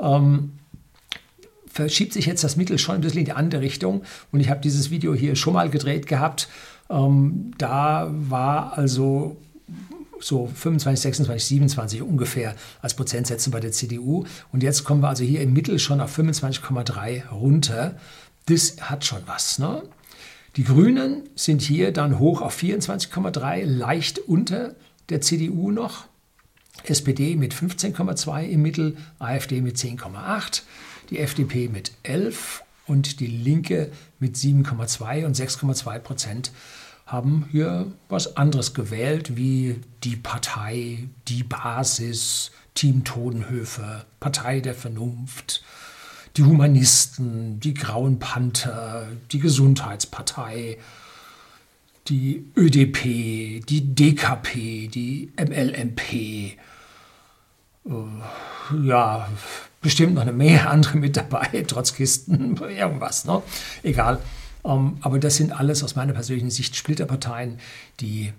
ähm, 0.01 0.53
verschiebt 1.67 2.15
sich 2.15 2.25
jetzt 2.25 2.45
das 2.45 2.57
Mittel 2.57 2.79
schon 2.79 2.95
ein 2.95 3.03
bisschen 3.03 3.21
in 3.21 3.27
die 3.27 3.33
andere 3.33 3.61
Richtung. 3.61 4.05
Und 4.33 4.41
ich 4.41 4.49
habe 4.49 4.61
dieses 4.61 4.91
Video 4.91 5.15
hier 5.15 5.37
schon 5.37 5.53
mal 5.53 5.69
gedreht 5.69 6.07
gehabt. 6.07 6.49
Ähm, 6.89 7.51
da 7.59 8.09
war 8.11 8.79
also 8.79 9.37
so 10.21 10.47
25, 10.47 11.01
26, 11.01 11.45
27 11.49 12.03
ungefähr 12.03 12.55
als 12.83 12.95
Prozentsätze 12.95 13.51
bei 13.51 13.61
der 13.61 13.73
CDU. 13.73 14.25
Und 14.53 14.63
jetzt 14.63 14.85
kommen 14.85 15.03
wir 15.03 15.09
also 15.09 15.25
hier 15.25 15.41
im 15.41 15.53
Mittel 15.53 15.79
schon 15.79 16.01
auf 16.01 16.17
25,3 16.19 17.29
runter. 17.29 17.97
Das 18.47 18.77
hat 18.81 19.05
schon 19.05 19.23
was. 19.27 19.59
Ne? 19.59 19.83
Die 20.57 20.65
Grünen 20.65 21.29
sind 21.37 21.63
hier 21.63 21.93
dann 21.93 22.19
hoch 22.19 22.41
auf 22.41 22.61
24,3, 22.61 23.65
leicht 23.65 24.19
unter 24.19 24.75
der 25.09 25.21
CDU 25.21 25.71
noch. 25.71 26.07
SPD 26.85 27.37
mit 27.37 27.55
15,2 27.55 28.49
im 28.49 28.63
Mittel, 28.63 28.97
AfD 29.19 29.61
mit 29.61 29.77
10,8, 29.77 30.63
die 31.11 31.19
FDP 31.19 31.69
mit 31.69 31.93
11 32.03 32.63
und 32.87 33.21
die 33.21 33.27
Linke 33.27 33.93
mit 34.19 34.37
7,2 34.37 35.27
und 35.27 35.37
6,2 35.37 35.99
Prozent 35.99 36.53
haben 37.11 37.49
hier 37.51 37.91
was 38.09 38.37
anderes 38.37 38.73
gewählt, 38.73 39.37
wie 39.37 39.81
die 40.05 40.17
Partei, 40.17 41.09
die 41.29 41.43
Basis, 41.43 42.53
Team 42.75 43.05
Todenhöfe, 43.05 44.05
Partei 44.21 44.61
der 44.61 44.75
Vernunft, 44.75 45.63
die 46.37 46.45
Humanisten, 46.45 47.59
die 47.59 47.75
Grauen 47.75 48.19
Panther, 48.21 49.09
die 49.33 49.41
Gesundheitspartei, 49.41 50.79
die 52.07 52.47
ÖDP, 52.57 53.65
die 53.67 53.95
DKP, 53.95 54.89
die 54.89 55.33
MLMP, 55.37 56.13
äh, 56.13 56.57
ja, 58.85 59.29
bestimmt 59.81 60.15
noch 60.15 60.23
eine 60.23 60.33
Menge 60.33 60.67
andere 60.69 60.99
mit 60.99 61.17
dabei, 61.17 61.65
Trotzkisten, 61.67 62.57
irgendwas, 62.57 63.25
ne? 63.25 63.43
Egal. 63.83 64.21
Ähm, 64.65 64.99
aber 65.01 65.19
das 65.19 65.37
sind 65.37 65.53
alles 65.53 65.83
aus 65.83 65.97
meiner 65.97 66.13
persönlichen 66.13 66.51
Sicht 66.51 66.77
Splitterparteien, 66.77 67.59
die 68.01 68.33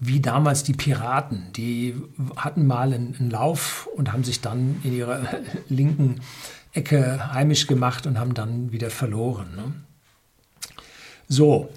wie 0.00 0.20
damals 0.20 0.62
die 0.62 0.74
Piraten, 0.74 1.48
die 1.56 1.96
hatten 2.36 2.66
mal 2.66 2.92
einen, 2.92 3.30
Lauf 3.30 3.88
und 3.96 4.12
haben 4.12 4.22
sich 4.22 4.40
dann 4.40 4.80
in 4.84 4.96
ihrer 4.96 5.20
linken 5.68 6.20
Ecke 6.72 7.32
heimisch 7.32 7.66
gemacht 7.66 8.06
und 8.06 8.18
haben 8.18 8.34
dann 8.34 8.70
wieder 8.70 8.90
verloren. 8.90 9.48
Ne? 9.56 9.72
So, 11.26 11.68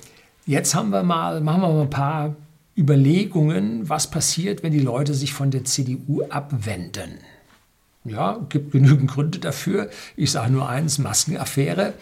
jetzt 0.46 0.76
haben 0.76 0.92
wir 0.92 1.04
mal, 1.04 1.42
machen 1.42 1.62
wir 1.62 1.70
mal 1.70 1.82
ein 1.82 1.90
paar 1.90 2.36
Überlegungen, 2.78 3.90
was 3.90 4.10
passiert, 4.10 4.62
wenn 4.62 4.72
die 4.72 4.80
Leute 4.80 5.14
sich 5.14 5.34
von 5.34 5.50
der 5.50 5.66
CDU 5.66 6.24
abwenden. 6.30 7.20
Ja, 8.04 8.40
gibt 8.50 8.72
genügend 8.72 9.12
Gründe 9.12 9.40
dafür. 9.40 9.90
Ich 10.16 10.32
sage 10.32 10.52
nur 10.52 10.68
eins, 10.68 10.98
Maskenaffäre. 10.98 11.94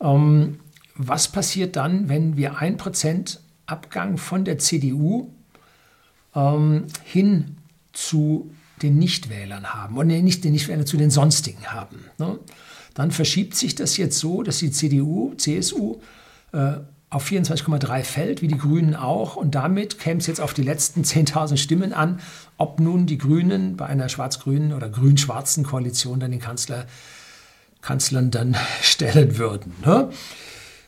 Ähm, 0.00 0.58
was 0.96 1.28
passiert 1.28 1.76
dann, 1.76 2.08
wenn 2.08 2.36
wir 2.36 2.54
1% 2.54 3.38
Abgang 3.66 4.16
von 4.16 4.44
der 4.44 4.58
CDU 4.58 5.30
ähm, 6.34 6.86
hin 7.02 7.56
zu 7.92 8.50
den 8.82 8.98
Nichtwählern 8.98 9.72
haben 9.72 9.96
und 9.96 10.08
nicht 10.08 10.44
den 10.44 10.52
Nichtwählern 10.52 10.86
zu 10.86 10.96
den 10.96 11.10
Sonstigen 11.10 11.66
haben. 11.66 12.04
Ne? 12.18 12.38
Dann 12.94 13.10
verschiebt 13.10 13.54
sich 13.54 13.74
das 13.74 13.96
jetzt 13.96 14.18
so, 14.18 14.42
dass 14.42 14.58
die 14.58 14.70
CDU, 14.70 15.34
CSU 15.36 16.00
äh, 16.52 16.74
auf 17.10 17.26
24,3 17.30 18.02
fällt, 18.02 18.42
wie 18.42 18.48
die 18.48 18.58
Grünen 18.58 18.94
auch. 18.94 19.36
Und 19.36 19.54
damit 19.54 19.98
käme 19.98 20.18
es 20.18 20.26
jetzt 20.26 20.40
auf 20.40 20.52
die 20.54 20.62
letzten 20.62 21.02
10.000 21.02 21.56
Stimmen 21.56 21.92
an, 21.92 22.20
ob 22.56 22.80
nun 22.80 23.06
die 23.06 23.18
Grünen 23.18 23.76
bei 23.76 23.86
einer 23.86 24.08
schwarz-grünen 24.08 24.72
oder 24.72 24.88
grün-schwarzen 24.88 25.64
Koalition 25.64 26.18
dann 26.18 26.32
den 26.32 26.40
Kanzler, 26.40 26.86
Kanzlern 27.82 28.30
dann 28.30 28.56
stellen 28.82 29.38
würden. 29.38 29.74
Ne? 29.84 30.10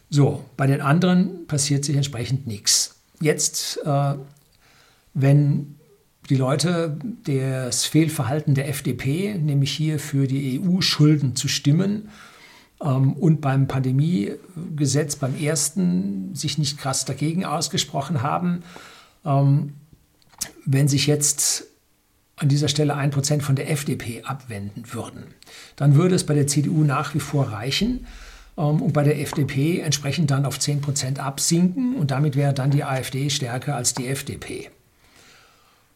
So, 0.08 0.44
bei 0.56 0.66
den 0.66 0.80
anderen 0.80 1.46
passiert 1.46 1.84
sich 1.84 1.96
entsprechend 1.96 2.46
nichts. 2.46 2.96
Jetzt, 3.20 3.80
äh, 3.84 4.14
wenn 5.14 5.76
die 6.28 6.36
Leute 6.36 6.98
das 7.24 7.84
Fehlverhalten 7.84 8.54
der 8.54 8.68
FDP, 8.68 9.34
nämlich 9.38 9.72
hier 9.72 9.98
für 9.98 10.26
die 10.26 10.60
EU-Schulden 10.60 11.36
zu 11.36 11.48
stimmen 11.48 12.08
ähm, 12.82 13.12
und 13.14 13.40
beim 13.40 13.68
Pandemiegesetz 13.68 15.16
beim 15.16 15.38
ersten 15.40 16.34
sich 16.34 16.58
nicht 16.58 16.78
krass 16.78 17.04
dagegen 17.04 17.44
ausgesprochen 17.44 18.22
haben, 18.22 18.62
ähm, 19.24 19.74
wenn 20.64 20.88
sich 20.88 21.06
jetzt 21.06 21.64
an 22.36 22.48
dieser 22.48 22.68
Stelle 22.68 22.94
ein 22.94 23.10
Prozent 23.10 23.42
von 23.42 23.56
der 23.56 23.70
FDP 23.70 24.22
abwenden 24.22 24.92
würden, 24.92 25.24
dann 25.76 25.94
würde 25.94 26.14
es 26.14 26.24
bei 26.24 26.34
der 26.34 26.46
CDU 26.46 26.84
nach 26.84 27.14
wie 27.14 27.20
vor 27.20 27.48
reichen 27.48 28.06
und 28.56 28.92
bei 28.92 29.04
der 29.04 29.20
FDP 29.20 29.80
entsprechend 29.80 30.30
dann 30.30 30.46
auf 30.46 30.58
10 30.58 30.80
Prozent 30.80 31.20
absinken 31.20 31.94
und 31.94 32.10
damit 32.10 32.36
wäre 32.36 32.54
dann 32.54 32.70
die 32.70 32.84
AfD 32.84 33.28
stärker 33.28 33.76
als 33.76 33.94
die 33.94 34.08
FDP. 34.08 34.70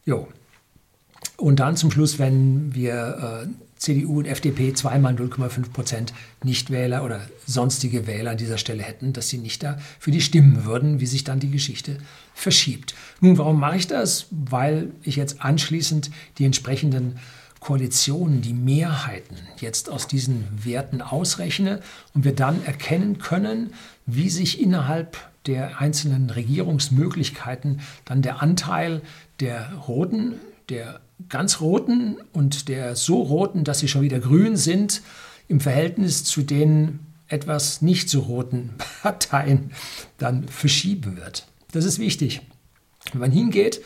Jo. 0.05 0.29
Und 1.37 1.61
dann 1.61 1.77
zum 1.77 1.91
Schluss, 1.91 2.19
wenn 2.19 2.75
wir 2.75 3.47
äh, 3.47 3.49
CDU 3.77 4.19
und 4.19 4.27
FDP 4.27 4.75
zweimal 4.75 5.15
0,5 5.15 5.71
Prozent 5.73 6.13
Nichtwähler 6.45 7.03
oder 7.03 7.23
sonstige 7.47 8.07
Wähler 8.07 8.33
an 8.33 8.37
dieser 8.37 8.59
Stelle 8.59 8.83
hätten, 8.83 9.15
dass 9.15 9.31
sie 9.31 9.39
nicht 9.39 9.63
da 9.63 9.79
für 9.99 10.11
die 10.11 10.21
stimmen 10.21 10.67
würden, 10.67 11.01
wie 11.01 11.07
sich 11.07 11.25
dann 11.25 11.41
die 11.41 11.51
Geschichte 11.51 11.97
verschiebt. 12.35 12.95
Nun, 13.23 13.39
warum 13.39 13.59
mache 13.59 13.79
ich 13.79 13.87
das? 13.87 14.27
Weil 14.31 14.91
ich 15.03 15.17
jetzt 15.17 15.41
anschließend 15.41 16.11
die 16.37 16.45
entsprechenden 16.45 17.17
Koalitionen, 17.61 18.41
die 18.41 18.55
Mehrheiten 18.55 19.37
jetzt 19.59 19.91
aus 19.91 20.07
diesen 20.07 20.47
Werten 20.65 21.03
ausrechne 21.03 21.81
und 22.15 22.25
wir 22.25 22.35
dann 22.35 22.65
erkennen 22.65 23.19
können, 23.19 23.75
wie 24.07 24.31
sich 24.31 24.61
innerhalb 24.61 25.19
der 25.47 25.81
einzelnen 25.81 26.31
Regierungsmöglichkeiten 26.31 27.81
dann 28.05 28.23
der 28.23 28.43
Anteil 28.43 29.03
der 29.41 29.73
Roten, 29.89 30.35
der 30.69 31.01
ganz 31.29 31.61
Roten 31.61 32.17
und 32.33 32.69
der 32.69 32.97
so 32.97 33.23
Roten, 33.23 33.65
dass 33.65 33.81
sie 33.81 33.89
schon 33.89 34.03
wieder 34.03 34.21
grün 34.21 34.57
sind, 34.57 35.03
im 35.49 35.61
Verhältnis 35.61 36.25
zu 36.25 36.43
den 36.43 37.01
etwas 37.29 37.83
nicht 37.83 38.09
so 38.09 38.21
roten 38.21 38.75
Parteien 39.03 39.73
dann 40.19 40.49
verschieben 40.49 41.17
wird. 41.17 41.47
Das 41.73 41.85
ist 41.85 41.99
wichtig. 41.99 42.41
Wenn 43.13 43.21
man 43.21 43.33
hingeht 43.33 43.81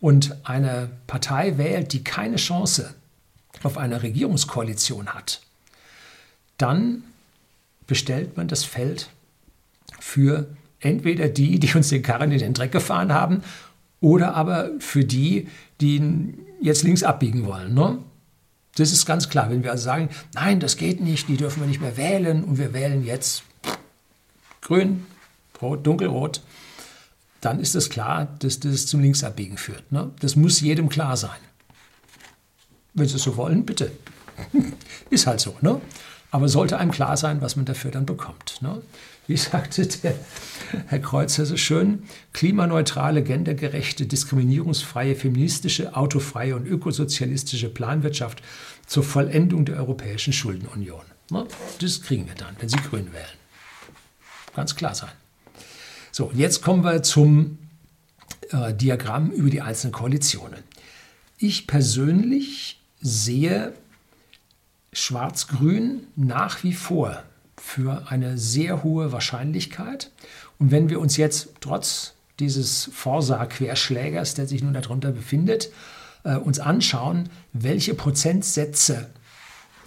und 0.00 0.36
eine 0.44 0.90
Partei 1.06 1.58
wählt, 1.58 1.92
die 1.92 2.04
keine 2.04 2.36
Chance 2.36 2.94
auf 3.62 3.78
eine 3.78 4.02
Regierungskoalition 4.02 5.08
hat, 5.08 5.40
dann 6.58 7.04
bestellt 7.86 8.36
man 8.36 8.48
das 8.48 8.64
Feld 8.64 9.10
für 9.98 10.46
entweder 10.80 11.28
die, 11.28 11.58
die 11.58 11.74
uns 11.74 11.88
den 11.88 12.02
Karren 12.02 12.32
in 12.32 12.38
den 12.38 12.54
Dreck 12.54 12.72
gefahren 12.72 13.12
haben, 13.12 13.42
oder 14.00 14.34
aber 14.34 14.70
für 14.78 15.04
die, 15.04 15.48
die 15.80 16.34
jetzt 16.60 16.82
links 16.82 17.02
abbiegen 17.02 17.44
wollen. 17.46 17.74
Ne? 17.74 17.98
Das 18.76 18.92
ist 18.92 19.04
ganz 19.04 19.28
klar. 19.28 19.50
Wenn 19.50 19.62
wir 19.62 19.72
also 19.72 19.84
sagen, 19.84 20.08
nein, 20.34 20.60
das 20.60 20.76
geht 20.76 21.00
nicht, 21.00 21.28
die 21.28 21.36
dürfen 21.36 21.60
wir 21.60 21.66
nicht 21.66 21.80
mehr 21.80 21.96
wählen 21.96 22.44
und 22.44 22.58
wir 22.58 22.72
wählen 22.72 23.04
jetzt 23.04 23.42
grün, 24.62 25.06
rot, 25.60 25.86
dunkelrot, 25.86 26.42
dann 27.40 27.60
ist 27.60 27.74
es 27.74 27.90
klar, 27.90 28.28
dass 28.38 28.60
das 28.60 28.86
zum 28.86 29.00
Linksabbiegen 29.00 29.56
führt. 29.56 29.90
Ne? 29.92 30.10
Das 30.20 30.36
muss 30.36 30.60
jedem 30.60 30.88
klar 30.88 31.16
sein. 31.16 31.40
Wenn 32.94 33.08
Sie 33.08 33.16
es 33.16 33.22
so 33.22 33.36
wollen, 33.36 33.64
bitte. 33.64 33.90
Ist 35.10 35.26
halt 35.26 35.40
so. 35.40 35.56
Ne? 35.60 35.80
Aber 36.30 36.48
sollte 36.48 36.78
einem 36.78 36.90
klar 36.90 37.16
sein, 37.16 37.40
was 37.40 37.56
man 37.56 37.64
dafür 37.64 37.90
dann 37.90 38.06
bekommt. 38.06 38.62
Ne? 38.62 38.80
Wie 39.26 39.36
sagte 39.36 39.86
der 39.86 40.14
Herr 40.86 40.98
Kreuzer 40.98 41.46
so 41.46 41.56
schön, 41.56 42.04
klimaneutrale, 42.32 43.22
gendergerechte, 43.22 44.06
diskriminierungsfreie, 44.06 45.16
feministische, 45.16 45.96
autofreie 45.96 46.56
und 46.56 46.66
ökosozialistische 46.66 47.68
Planwirtschaft 47.68 48.42
zur 48.86 49.02
Vollendung 49.02 49.64
der 49.64 49.76
Europäischen 49.76 50.32
Schuldenunion. 50.32 51.04
Ne? 51.30 51.46
Das 51.80 52.02
kriegen 52.02 52.26
wir 52.26 52.34
dann, 52.34 52.56
wenn 52.58 52.68
Sie 52.68 52.76
Grün 52.76 53.12
wählen. 53.12 53.24
Ganz 54.54 54.74
klar 54.74 54.94
sein. 54.94 55.10
So, 56.12 56.32
jetzt 56.34 56.60
kommen 56.62 56.82
wir 56.82 57.02
zum 57.02 57.58
äh, 58.50 58.74
Diagramm 58.74 59.30
über 59.30 59.48
die 59.48 59.60
einzelnen 59.60 59.92
Koalitionen. 59.92 60.62
Ich 61.38 61.66
persönlich 61.66 62.79
sehe 63.00 63.72
Schwarz-Grün 64.92 66.06
nach 66.16 66.62
wie 66.64 66.72
vor 66.72 67.22
für 67.56 68.10
eine 68.10 68.38
sehr 68.38 68.82
hohe 68.82 69.12
Wahrscheinlichkeit. 69.12 70.10
Und 70.58 70.70
wenn 70.70 70.88
wir 70.88 71.00
uns 71.00 71.16
jetzt 71.16 71.50
trotz 71.60 72.14
dieses 72.38 72.90
Forsa-Querschlägers, 72.92 74.34
der 74.34 74.46
sich 74.46 74.62
nun 74.62 74.72
darunter 74.72 75.12
befindet, 75.12 75.70
äh, 76.24 76.36
uns 76.36 76.58
anschauen, 76.58 77.28
welche 77.52 77.94
Prozentsätze 77.94 79.10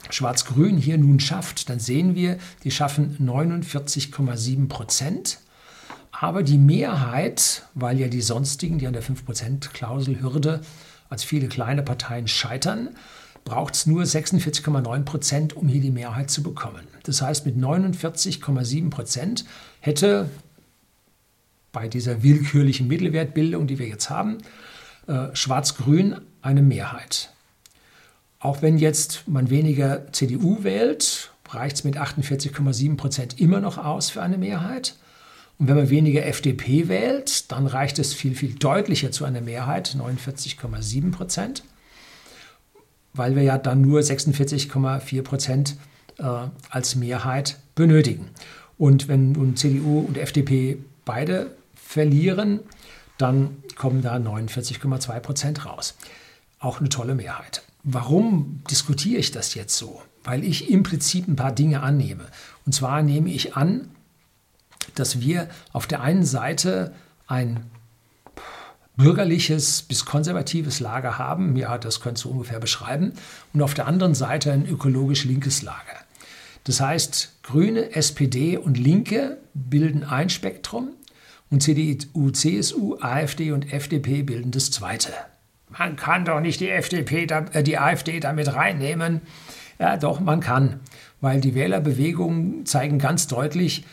Schwarz-Grün 0.10 0.78
hier 0.78 0.98
nun 0.98 1.20
schafft, 1.20 1.70
dann 1.70 1.80
sehen 1.80 2.16
wir, 2.16 2.38
die 2.64 2.72
schaffen 2.72 3.18
49,7 3.20 4.68
Prozent. 4.68 5.40
Aber 6.12 6.44
die 6.44 6.58
Mehrheit, 6.58 7.64
weil 7.74 8.00
ja 8.00 8.08
die 8.08 8.22
sonstigen, 8.22 8.78
die 8.78 8.88
an 8.88 8.94
der 8.94 9.04
5%-Klausel-Hürde 9.04 10.62
als 11.14 11.24
viele 11.24 11.48
kleine 11.48 11.84
Parteien 11.84 12.28
scheitern, 12.28 12.90
braucht 13.46 13.76
es 13.76 13.86
nur 13.86 14.02
46,9 14.02 15.04
Prozent, 15.04 15.56
um 15.56 15.68
hier 15.68 15.80
die 15.80 15.92
Mehrheit 15.92 16.32
zu 16.32 16.42
bekommen. 16.42 16.88
Das 17.04 17.22
heißt, 17.22 17.46
mit 17.46 17.56
49,7 17.56 18.90
Prozent 18.90 19.46
hätte 19.80 20.28
bei 21.72 21.88
dieser 21.88 22.24
willkürlichen 22.24 22.88
Mittelwertbildung, 22.88 23.68
die 23.68 23.78
wir 23.78 23.88
jetzt 23.88 24.10
haben, 24.10 24.40
äh, 25.06 25.28
Schwarz-Grün 25.34 26.16
eine 26.42 26.64
Mehrheit. 26.64 27.32
Auch 28.40 28.64
wenn 28.64 28.80
jetzt 28.80 29.28
man 29.28 29.52
weniger 29.52 30.12
CDU 30.14 30.64
wählt, 30.64 31.32
reicht 31.48 31.76
es 31.76 31.84
mit 31.84 31.98
48,7 31.98 32.98
Prozent 32.98 33.40
immer 33.40 33.60
noch 33.60 33.78
aus 33.78 34.10
für 34.10 34.24
eine 34.24 34.40
Mehrheit. 34.40 34.96
Und 35.60 35.68
wenn 35.68 35.76
man 35.76 35.90
weniger 35.90 36.26
FDP 36.26 36.88
wählt, 36.88 37.52
dann 37.52 37.68
reicht 37.68 38.00
es 38.00 38.14
viel, 38.14 38.36
viel 38.36 38.56
deutlicher 38.56 39.12
zu 39.12 39.26
einer 39.26 39.42
Mehrheit, 39.42 39.96
49,7 39.98 41.12
Prozent 41.12 41.64
weil 43.14 43.36
wir 43.36 43.44
ja 43.44 43.58
dann 43.58 43.82
nur 43.82 44.02
46,4 44.02 45.22
Prozent 45.22 45.76
äh, 46.18 46.24
als 46.70 46.96
Mehrheit 46.96 47.60
benötigen. 47.76 48.30
Und 48.78 49.08
wenn 49.08 49.34
nun 49.34 49.56
CDU 49.56 50.00
und 50.00 50.18
FDP 50.18 50.78
beide 51.06 51.56
verlieren, 51.76 52.60
dann 53.18 53.58
kommen 53.76 54.02
da 54.02 54.16
49,2 54.16 55.20
Prozent 55.20 55.66
raus. 55.66 55.96
Auch 56.60 56.80
eine 56.80 56.90
tolle 56.90 57.16
Mehrheit. 57.16 57.64
Warum 57.84 58.62
diskutiere 58.70 59.20
ich 59.20 59.32
das 59.32 59.54
jetzt 59.54 59.78
so? 59.78 60.02
Weil 60.24 60.44
ich 60.44 60.72
im 60.72 60.84
Prinzip 60.84 61.28
ein 61.28 61.36
paar 61.36 61.52
Dinge 61.52 61.82
annehme. 61.84 62.26
Und 62.66 62.74
zwar 62.74 63.04
nehme 63.04 63.30
ich 63.30 63.56
an, 63.56 63.90
dass 64.96 65.22
wir 65.22 65.50
auf 65.72 65.88
der 65.88 66.02
einen 66.02 66.26
Seite 66.26 66.94
ein 67.28 67.66
bürgerliches 68.96 69.82
bis 69.82 70.06
konservatives 70.06 70.80
Lager 70.80 71.18
haben, 71.18 71.56
ja, 71.56 71.78
das 71.78 72.00
könntest 72.00 72.26
du 72.26 72.30
ungefähr 72.30 72.60
beschreiben, 72.60 73.14
und 73.54 73.62
auf 73.62 73.74
der 73.74 73.88
anderen 73.88 74.14
Seite 74.14 74.52
ein 74.52 74.68
ökologisch 74.68 75.26
linkes 75.26 75.62
Lager. 75.64 75.98
Das 76.64 76.80
heißt, 76.80 77.40
Grüne, 77.44 77.96
SPD 77.96 78.58
und 78.58 78.78
Linke 78.78 79.38
bilden 79.54 80.04
ein 80.04 80.30
Spektrum 80.30 80.90
und 81.50 81.62
CDU, 81.62 82.32
CSU, 82.32 82.98
AfD 83.02 83.52
und 83.52 83.74
FDP 83.74 84.24
bilden 84.24 84.52
das 84.52 84.72
zweite. 84.72 85.12
Man 85.78 85.96
kann 85.96 86.24
doch 86.24 86.40
nicht 86.40 86.60
die, 86.60 86.70
FDP, 86.70 87.26
äh, 87.26 87.64
die 87.64 87.78
AfD 87.78 88.20
damit 88.20 88.54
reinnehmen. 88.54 89.22
Ja, 89.80 89.98
doch, 89.98 90.20
man 90.20 90.40
kann, 90.40 90.80
weil 91.20 91.42
die 91.42 91.56
Wählerbewegungen 91.56 92.66
zeigen 92.66 93.00
ganz 93.00 93.28
deutlich, 93.28 93.86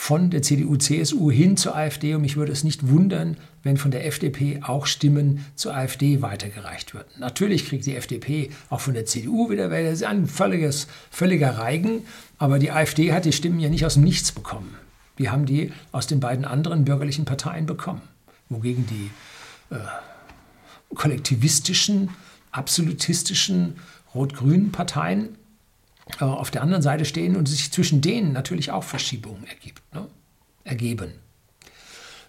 von 0.00 0.30
der 0.30 0.42
CDU, 0.42 0.76
CSU 0.76 1.28
hin 1.28 1.56
zur 1.56 1.74
AfD. 1.74 2.14
Und 2.14 2.22
mich 2.22 2.36
würde 2.36 2.52
es 2.52 2.62
nicht 2.62 2.86
wundern, 2.88 3.36
wenn 3.64 3.76
von 3.76 3.90
der 3.90 4.06
FDP 4.06 4.60
auch 4.62 4.86
Stimmen 4.86 5.44
zur 5.56 5.74
AfD 5.74 6.22
weitergereicht 6.22 6.94
würden. 6.94 7.08
Natürlich 7.18 7.66
kriegt 7.66 7.84
die 7.84 7.96
FDP 7.96 8.50
auch 8.70 8.78
von 8.78 8.94
der 8.94 9.06
CDU 9.06 9.50
wieder 9.50 9.72
Wähler. 9.72 9.90
Das 9.90 9.98
ist 9.98 10.06
ein 10.06 10.28
völliges, 10.28 10.86
völliger 11.10 11.58
Reigen. 11.58 12.02
Aber 12.38 12.60
die 12.60 12.70
AfD 12.70 13.12
hat 13.12 13.24
die 13.24 13.32
Stimmen 13.32 13.58
ja 13.58 13.68
nicht 13.68 13.84
aus 13.84 13.94
dem 13.94 14.04
Nichts 14.04 14.30
bekommen. 14.30 14.72
Die 15.18 15.30
haben 15.30 15.46
die 15.46 15.72
aus 15.90 16.06
den 16.06 16.20
beiden 16.20 16.44
anderen 16.44 16.84
bürgerlichen 16.84 17.24
Parteien 17.24 17.66
bekommen. 17.66 18.02
Wogegen 18.48 18.86
die 18.86 19.10
äh, 19.74 19.78
kollektivistischen, 20.94 22.10
absolutistischen 22.52 23.74
rot-grünen 24.14 24.70
Parteien 24.70 25.30
äh, 26.20 26.24
auf 26.24 26.50
der 26.50 26.62
anderen 26.62 26.82
Seite 26.82 27.04
stehen 27.04 27.36
und 27.36 27.48
sich 27.48 27.72
zwischen 27.72 28.00
denen 28.00 28.32
natürlich 28.32 28.70
auch 28.70 28.84
Verschiebungen 28.84 29.46
ergibt, 29.46 29.82
ne? 29.94 30.06
ergeben. 30.64 31.12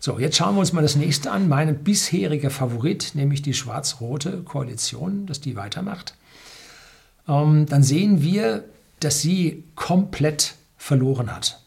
So, 0.02 0.18
jetzt 0.18 0.38
schauen 0.38 0.56
wir 0.56 0.62
uns 0.62 0.72
mal 0.72 0.82
das 0.82 0.96
nächste 0.96 1.30
an. 1.32 1.50
Mein 1.50 1.84
bisheriger 1.84 2.50
Favorit, 2.50 3.12
nämlich 3.16 3.42
die 3.42 3.54
schwarz-rote 3.54 4.44
Koalition, 4.44 5.26
dass 5.26 5.42
die 5.42 5.58
weitermacht. 5.58 6.16
Ähm, 7.28 7.66
dann 7.66 7.84
sehen 7.84 8.22
wir, 8.22 8.64
dass 9.02 9.22
sie 9.22 9.66
komplett 9.76 10.56
verloren 10.78 11.36
hat. 11.36 11.62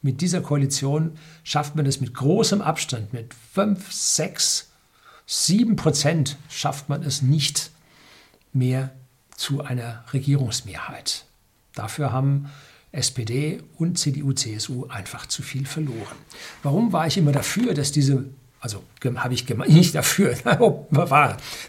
Mit 0.00 0.20
dieser 0.20 0.40
Koalition 0.40 1.18
schafft 1.44 1.76
man 1.76 1.84
es 1.84 2.00
mit 2.00 2.14
großem 2.14 2.62
Abstand, 2.62 3.12
mit 3.12 3.34
5, 3.52 3.92
6, 3.92 4.70
7 5.26 5.76
Prozent 5.76 6.38
schafft 6.48 6.88
man 6.88 7.02
es 7.02 7.20
nicht 7.20 7.70
mehr 8.54 8.90
zu 9.38 9.62
einer 9.62 10.04
Regierungsmehrheit. 10.12 11.24
Dafür 11.74 12.12
haben 12.12 12.50
SPD 12.90 13.62
und 13.76 13.96
CDU, 13.96 14.32
CSU 14.32 14.86
einfach 14.88 15.26
zu 15.26 15.42
viel 15.42 15.64
verloren. 15.64 16.16
Warum 16.64 16.92
war 16.92 17.06
ich 17.06 17.16
immer 17.16 17.30
dafür, 17.30 17.72
dass 17.72 17.92
diese, 17.92 18.24
also 18.60 18.82
habe 19.16 19.34
ich 19.34 19.46
gemeint, 19.46 19.70
nicht 19.72 19.94
dafür, 19.94 20.34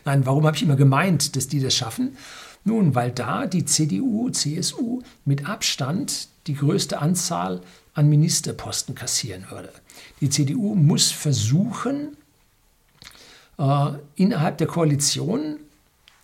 nein, 0.05 0.25
warum 0.25 0.45
habe 0.47 0.57
ich 0.57 0.63
immer 0.63 0.75
gemeint, 0.75 1.35
dass 1.35 1.47
die 1.47 1.59
das 1.59 1.75
schaffen? 1.75 2.17
Nun, 2.63 2.95
weil 2.95 3.11
da 3.11 3.45
die 3.45 3.65
CDU, 3.65 4.31
CSU 4.31 5.03
mit 5.23 5.47
Abstand 5.47 6.27
die 6.47 6.55
größte 6.55 6.99
Anzahl 6.99 7.61
an 7.93 8.09
Ministerposten 8.09 8.95
kassieren 8.95 9.45
würde. 9.51 9.71
Die 10.21 10.29
CDU 10.29 10.73
muss 10.73 11.11
versuchen, 11.11 12.17
äh, 13.59 13.91
innerhalb 14.15 14.57
der 14.57 14.67
Koalition 14.67 15.59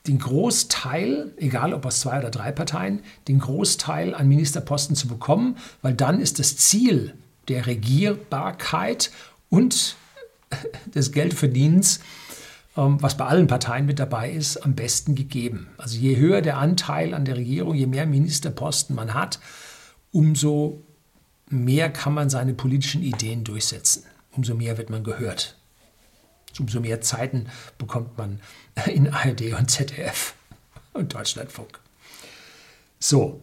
den 0.08 0.20
Großteil, 0.20 1.34
egal 1.38 1.74
ob 1.74 1.86
aus 1.86 2.02
zwei 2.02 2.20
oder 2.20 2.30
drei 2.30 2.52
Parteien, 2.52 3.02
den 3.28 3.40
Großteil 3.40 4.14
an 4.14 4.28
Ministerposten 4.28 4.96
zu 4.96 5.08
bekommen, 5.08 5.58
weil 5.82 5.94
dann 5.94 6.20
ist 6.20 6.40
das 6.40 6.58
Ziel 6.58 7.14
der 7.48 7.66
Regierbarkeit 7.68 9.12
und 9.50 9.96
des 10.94 11.12
Geldverdienens, 11.12 12.00
ähm, 12.78 13.02
was 13.02 13.18
bei 13.18 13.26
allen 13.26 13.48
Parteien 13.48 13.86
mit 13.86 14.00
dabei 14.00 14.32
ist, 14.32 14.58
am 14.58 14.76
besten 14.76 15.16
gegeben. 15.16 15.68
Also 15.78 15.98
je 15.98 16.18
höher 16.18 16.42
der 16.42 16.58
Anteil 16.58 17.14
an 17.14 17.26
der 17.26 17.38
Regierung, 17.38 17.76
je 17.76 17.88
mehr 17.88 18.06
Ministerposten 18.06 18.96
man 18.96 19.14
hat, 19.14 19.40
umso 20.12 20.84
mehr 21.50 21.90
kann 21.90 22.14
man 22.14 22.30
seine 22.30 22.54
politischen 22.54 23.04
Ideen 23.04 23.44
durchsetzen. 23.44 24.04
Umso 24.32 24.56
mehr 24.56 24.78
wird 24.78 24.90
man 24.90 25.04
gehört 25.04 25.56
umso 26.60 26.80
mehr 26.80 27.02
Zeiten 27.02 27.48
bekommt 27.78 28.18
man 28.18 28.40
in 28.86 29.12
ARD 29.14 29.54
und 29.54 29.70
ZDF 29.70 30.34
und 30.94 31.14
Deutschlandfunk. 31.14 31.80
So, 33.00 33.42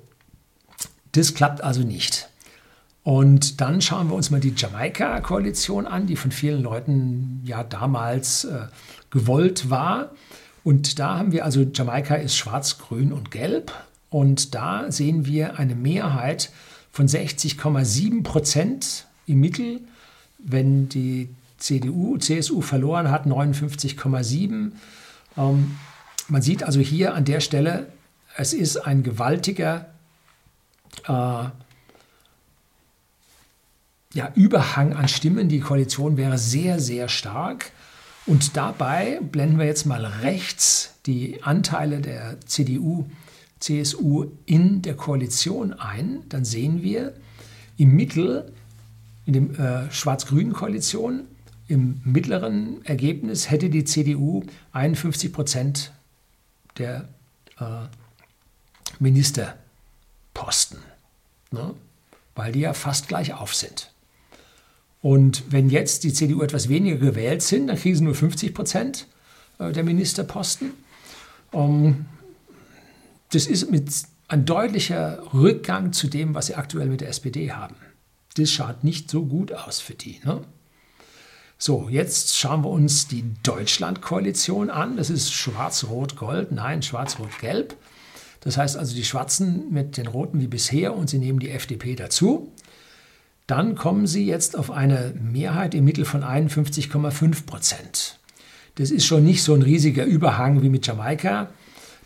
das 1.12 1.35
klappt 1.35 1.62
also 1.62 1.83
nicht. 1.83 2.29
Und 3.05 3.61
dann 3.61 3.81
schauen 3.81 4.09
wir 4.09 4.14
uns 4.14 4.31
mal 4.31 4.40
die 4.40 4.55
Jamaika-Koalition 4.57 5.87
an, 5.87 6.07
die 6.07 6.16
von 6.16 6.31
vielen 6.31 6.62
Leuten 6.62 7.42
ja 7.44 7.64
damals 7.64 8.44
äh, 8.44 8.66
gewollt 9.11 9.70
war. 9.70 10.12
Und 10.62 11.01
da 11.01 11.18
haben 11.18 11.33
wir 11.33 11.44
also, 11.44 11.62
Jamaika 11.62 12.14
ist 12.14 12.37
schwarz, 12.37 12.79
grün 12.79 13.12
und 13.12 13.33
gelb. 13.33 13.72
Und 14.09 14.55
da 14.55 14.92
sehen 14.92 15.27
wir 15.27 15.59
eine 15.59 15.75
Mehrheit 15.75 16.51
von 16.92 17.09
60,7 17.09 18.22
Prozent 18.22 19.07
im 19.27 19.40
Mittel, 19.40 19.81
wenn 20.38 20.88
die 20.88 21.29
CDU, 21.62 22.18
CSU 22.18 22.61
verloren 22.61 23.11
hat, 23.11 23.27
59,7. 23.27 24.72
Ähm, 25.37 25.77
man 26.29 26.42
sieht 26.42 26.62
also 26.64 26.81
hier 26.81 27.14
an 27.14 27.25
der 27.25 27.40
Stelle, 27.40 27.87
es 28.37 28.53
ist 28.53 28.77
ein 28.79 29.03
gewaltiger 29.03 29.87
äh, 31.07 31.44
ja, 34.14 34.31
Überhang 34.35 34.94
an 34.94 35.09
Stimmen. 35.09 35.48
Die 35.48 35.61
Koalition 35.61 36.16
wäre 36.16 36.38
sehr, 36.38 36.81
sehr 36.81 37.09
stark. 37.09 37.70
Und 38.27 38.57
dabei 38.57 39.20
blenden 39.20 39.59
wir 39.59 39.66
jetzt 39.66 39.87
mal 39.87 40.05
rechts 40.05 40.94
die 41.07 41.42
Anteile 41.42 42.01
der 42.01 42.40
CDU, 42.46 43.07
CSU 43.59 44.27
in 44.46 44.83
der 44.83 44.96
Koalition 44.96 45.72
ein, 45.72 46.22
dann 46.29 46.44
sehen 46.44 46.83
wir 46.83 47.14
im 47.77 47.94
Mittel, 47.94 48.53
in 49.25 49.55
der 49.57 49.87
äh, 49.87 49.92
schwarz-grünen 49.92 50.53
Koalition, 50.53 51.27
im 51.73 52.03
mittleren 52.05 52.85
Ergebnis 52.85 53.51
hätte 53.51 53.71
die 53.71 53.85
CDU 53.85 54.45
51 54.73 55.33
Prozent 55.33 55.93
der 56.77 57.09
äh, 57.59 57.87
Ministerposten, 58.99 60.79
ne? 61.51 61.75
weil 62.35 62.53
die 62.53 62.61
ja 62.61 62.75
fast 62.75 63.09
gleich 63.09 63.33
auf 63.33 63.55
sind. 63.55 63.91
Und 65.01 65.45
wenn 65.51 65.71
jetzt 65.71 66.05
die 66.05 66.13
CDU 66.13 66.43
etwas 66.43 66.69
weniger 66.69 66.99
gewählt 66.99 67.41
sind, 67.41 67.69
dann 67.69 67.79
kriegen 67.79 67.97
sie 67.97 68.05
nur 68.05 68.15
50 68.15 68.55
Prozent 68.55 69.07
äh, 69.59 69.73
der 69.73 69.83
Ministerposten. 69.83 70.73
Ähm, 71.55 72.05
das 73.31 73.47
ist 73.47 73.71
mit 73.71 73.91
ein 74.29 74.45
deutlicher 74.45 75.23
Rückgang 75.33 75.95
zu 75.95 76.09
dem, 76.09 76.35
was 76.35 76.49
sie 76.49 76.55
aktuell 76.55 76.89
mit 76.89 77.01
der 77.01 77.09
SPD 77.09 77.51
haben. 77.51 77.77
Das 78.37 78.51
schaut 78.51 78.85
nicht 78.85 79.11
so 79.11 79.25
gut 79.25 79.55
aus 79.55 79.81
für 79.81 79.95
die. 79.95 80.21
Ne? 80.23 80.45
So, 81.64 81.87
jetzt 81.88 82.37
schauen 82.37 82.64
wir 82.64 82.70
uns 82.70 83.07
die 83.07 83.22
Deutschland-Koalition 83.44 84.68
an. 84.68 84.96
Das 84.96 85.11
ist 85.11 85.33
Schwarz-Rot-Gold, 85.33 86.51
nein, 86.51 86.83
Schwarz-Rot-Gelb. 86.83 87.77
Das 88.40 88.57
heißt 88.57 88.77
also 88.77 88.96
die 88.96 89.05
Schwarzen 89.05 89.72
mit 89.72 89.96
den 89.96 90.09
Roten 90.09 90.40
wie 90.40 90.48
bisher 90.48 90.92
und 90.92 91.09
sie 91.09 91.18
nehmen 91.18 91.38
die 91.38 91.51
FDP 91.51 91.94
dazu. 91.94 92.51
Dann 93.46 93.77
kommen 93.77 94.09
sie 94.09 94.27
jetzt 94.27 94.59
auf 94.59 94.72
eine 94.72 95.14
Mehrheit 95.22 95.77
im 95.77 95.85
Mittel 95.85 96.05
von 96.05 96.25
51,5 96.25 97.46
Prozent. 97.46 98.18
Das 98.75 98.90
ist 98.90 99.07
schon 99.07 99.22
nicht 99.22 99.44
so 99.44 99.55
ein 99.55 99.62
riesiger 99.62 100.05
Überhang 100.05 100.62
wie 100.62 100.68
mit 100.68 100.85
Jamaika. 100.85 101.48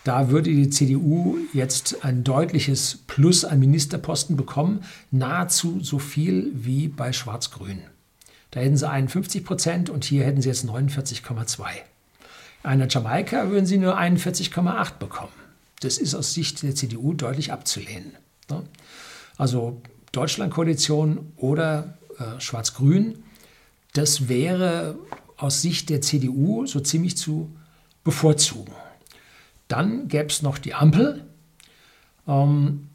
Da 0.04 0.28
würde 0.28 0.50
die 0.50 0.68
CDU 0.68 1.38
jetzt 1.54 2.04
ein 2.04 2.24
deutliches 2.24 2.98
Plus 3.06 3.46
an 3.46 3.60
Ministerposten 3.60 4.36
bekommen, 4.36 4.84
nahezu 5.10 5.78
so 5.80 5.98
viel 5.98 6.50
wie 6.52 6.88
bei 6.88 7.14
Schwarz-Grün. 7.14 7.95
Da 8.50 8.60
hätten 8.60 8.76
sie 8.76 8.88
51 8.88 9.44
Prozent 9.44 9.90
und 9.90 10.04
hier 10.04 10.24
hätten 10.24 10.40
sie 10.40 10.48
jetzt 10.48 10.64
49,2. 10.64 11.64
Einer 12.62 12.88
Jamaika 12.88 13.50
würden 13.50 13.66
sie 13.66 13.78
nur 13.78 13.98
41,8 13.98 14.98
bekommen. 14.98 15.32
Das 15.80 15.98
ist 15.98 16.14
aus 16.14 16.34
Sicht 16.34 16.62
der 16.62 16.74
CDU 16.74 17.12
deutlich 17.12 17.52
abzulehnen. 17.52 18.12
Ne? 18.50 18.62
Also 19.36 19.82
Deutschlandkoalition 20.12 21.32
oder 21.36 21.98
äh, 22.18 22.40
Schwarz-Grün, 22.40 23.22
das 23.92 24.28
wäre 24.28 24.96
aus 25.36 25.62
Sicht 25.62 25.90
der 25.90 26.00
CDU 26.00 26.66
so 26.66 26.80
ziemlich 26.80 27.16
zu 27.16 27.50
bevorzugen. 28.04 28.72
Dann 29.68 30.08
gäbe 30.08 30.28
es 30.28 30.42
noch 30.42 30.58
die 30.58 30.74
Ampel 30.74 31.24
ähm, 32.26 32.88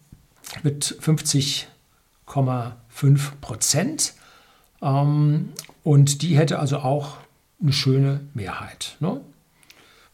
mit 0.64 0.98
50,5 1.02 3.32
Prozent. 3.42 4.14
Ähm, 4.82 5.50
und 5.84 6.22
die 6.22 6.38
hätte 6.38 6.60
also 6.60 6.80
auch 6.80 7.18
eine 7.62 7.74
schöne 7.74 8.22
Mehrheit. 8.34 8.96
Ne? 9.00 9.22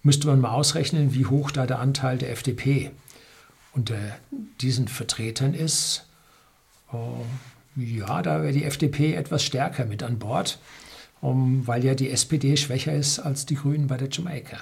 Müsste 0.04 0.28
man 0.28 0.42
mal 0.42 0.52
ausrechnen, 0.52 1.14
wie 1.14 1.26
hoch 1.26 1.52
da 1.52 1.66
der 1.66 1.80
Anteil 1.80 2.18
der 2.18 2.32
FDP 2.32 2.92
unter 3.74 3.98
diesen 4.62 4.88
Vertretern 4.88 5.54
ist. 5.54 6.06
Äh, 6.92 7.82
ja, 7.82 8.22
da 8.22 8.42
wäre 8.42 8.54
die 8.54 8.64
FDP 8.64 9.14
etwas 9.14 9.44
stärker 9.44 9.86
mit 9.86 10.02
an 10.02 10.18
Bord, 10.18 10.60
um, 11.22 11.68
weil 11.68 11.86
ja 11.86 11.94
die 11.94 12.10
SPD 12.10 12.58
schwächer 12.58 12.94
ist 12.94 13.20
als 13.20 13.46
die 13.46 13.56
Grünen 13.56 13.88
bei 13.88 13.98
der 13.98 14.10
Jamaika. 14.10 14.58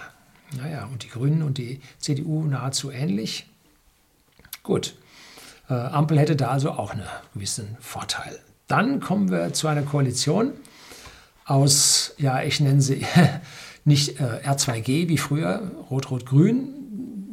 Naja, 0.57 0.85
und 0.85 1.03
die 1.03 1.09
Grünen 1.09 1.41
und 1.41 1.57
die 1.57 1.81
CDU 1.97 2.43
nahezu 2.43 2.91
ähnlich. 2.91 3.47
Gut, 4.63 4.95
äh, 5.69 5.73
Ampel 5.73 6.19
hätte 6.19 6.35
da 6.35 6.49
also 6.49 6.71
auch 6.71 6.91
einen 6.91 7.07
gewissen 7.33 7.77
Vorteil. 7.79 8.39
Dann 8.67 8.99
kommen 8.99 9.29
wir 9.29 9.53
zu 9.53 9.67
einer 9.67 9.83
Koalition 9.83 10.53
aus, 11.45 12.13
ja, 12.17 12.41
ich 12.41 12.59
nenne 12.59 12.81
sie 12.81 13.05
nicht 13.85 14.19
äh, 14.19 14.41
R2G 14.43 15.07
wie 15.07 15.17
früher, 15.17 15.71
Rot-Rot-Grün. 15.91 16.69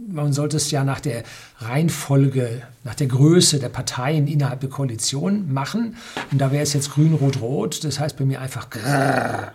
Man 0.09 0.35
sollte 0.35 0.59
es 0.59 0.71
ja 0.71 0.85
nach 0.85 1.01
der 1.01 1.23
Reihenfolge, 1.59 2.63
nach 2.85 2.95
der 2.95 3.07
Größe 3.07 3.59
der 3.59 3.71
Parteien 3.71 4.27
innerhalb 4.27 4.61
der 4.61 4.69
Koalition 4.69 5.51
machen. 5.51 5.97
Und 6.31 6.39
da 6.39 6.53
wäre 6.53 6.63
es 6.63 6.75
jetzt 6.75 6.91
Grün-Rot-Rot. 6.93 7.83
Das 7.85 7.99
heißt 7.99 8.19
bei 8.19 8.27
mir 8.27 8.43
einfach 8.43 8.69
Grrr. 8.69 9.53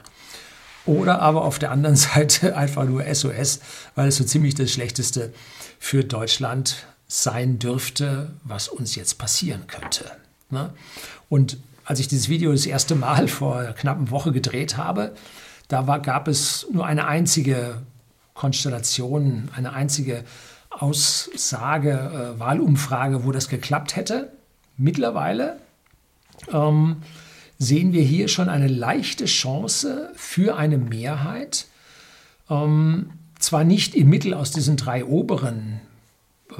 Oder 0.87 1.21
aber 1.21 1.43
auf 1.43 1.59
der 1.59 1.69
anderen 1.69 1.95
Seite 1.97 2.57
einfach 2.57 2.85
nur 2.85 3.03
SOS, 3.13 3.59
weil 3.93 4.07
es 4.07 4.15
so 4.15 4.23
ziemlich 4.23 4.55
das 4.55 4.71
Schlechteste 4.71 5.31
für 5.77 6.03
Deutschland 6.03 6.87
sein 7.07 7.59
dürfte, 7.59 8.31
was 8.43 8.67
uns 8.67 8.95
jetzt 8.95 9.19
passieren 9.19 9.67
könnte. 9.67 10.05
Ne? 10.49 10.73
Und 11.29 11.57
als 11.85 11.99
ich 11.99 12.07
dieses 12.07 12.29
Video 12.29 12.51
das 12.51 12.65
erste 12.65 12.95
Mal 12.95 13.27
vor 13.27 13.57
einer 13.57 13.73
knappen 13.73 14.11
Woche 14.11 14.31
gedreht 14.31 14.77
habe, 14.77 15.13
da 15.67 15.87
war, 15.87 16.01
gab 16.01 16.27
es 16.27 16.65
nur 16.71 16.85
eine 16.85 17.07
einzige 17.07 17.81
Konstellation, 18.33 19.49
eine 19.55 19.73
einzige 19.73 20.23
Aussage, 20.69 21.91
äh, 22.35 22.39
Wahlumfrage, 22.39 23.25
wo 23.25 23.31
das 23.31 23.49
geklappt 23.49 23.95
hätte. 23.95 24.31
Mittlerweile 24.77 25.57
ähm, 26.53 26.97
sehen 27.57 27.93
wir 27.93 28.03
hier 28.03 28.27
schon 28.27 28.47
eine 28.47 28.67
leichte 28.67 29.25
Chance 29.25 30.11
für 30.15 30.55
eine 30.55 30.77
Mehrheit. 30.77 31.65
Ähm, 32.49 33.11
zwar 33.39 33.63
nicht 33.63 33.95
im 33.95 34.09
Mittel 34.09 34.33
aus 34.33 34.51
diesen 34.51 34.77
drei 34.77 35.03
oberen 35.03 35.81
äh, 36.51 36.53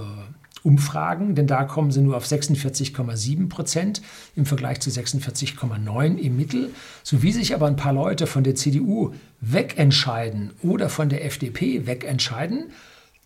Umfragen, 0.64 1.36
denn 1.36 1.48
da 1.48 1.64
kommen 1.64 1.92
sie 1.92 2.02
nur 2.02 2.18
auf 2.18 2.26
46,7 2.26 3.50
Prozent 3.50 4.02
im 4.36 4.46
Vergleich 4.46 4.80
zu 4.80 4.90
46,9 4.90 6.18
im 6.18 6.36
Mittel. 6.36 6.74
So 7.04 7.24
wie 7.24 7.32
sich 7.32 7.54
aber 7.54 7.68
ein 7.68 7.76
paar 7.76 7.94
Leute 7.94 8.28
von 8.28 8.44
der 8.44 8.56
CDU 8.56 9.14
wegentscheiden 9.42 10.52
oder 10.62 10.90
von 10.90 11.10
der 11.10 11.26
FDP 11.26 11.86
wegentscheiden, 11.86 12.72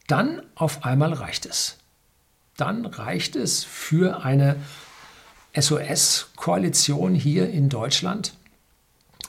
dann 0.08 0.41
auf 0.56 0.84
einmal 0.84 1.13
reicht 1.13 1.46
es. 1.46 1.78
Dann 2.58 2.86
reicht 2.86 3.36
es 3.36 3.63
für 3.63 4.24
eine 4.24 4.58
SOS-Koalition 5.56 7.15
hier 7.15 7.50
in 7.50 7.70
Deutschland, 7.70 8.34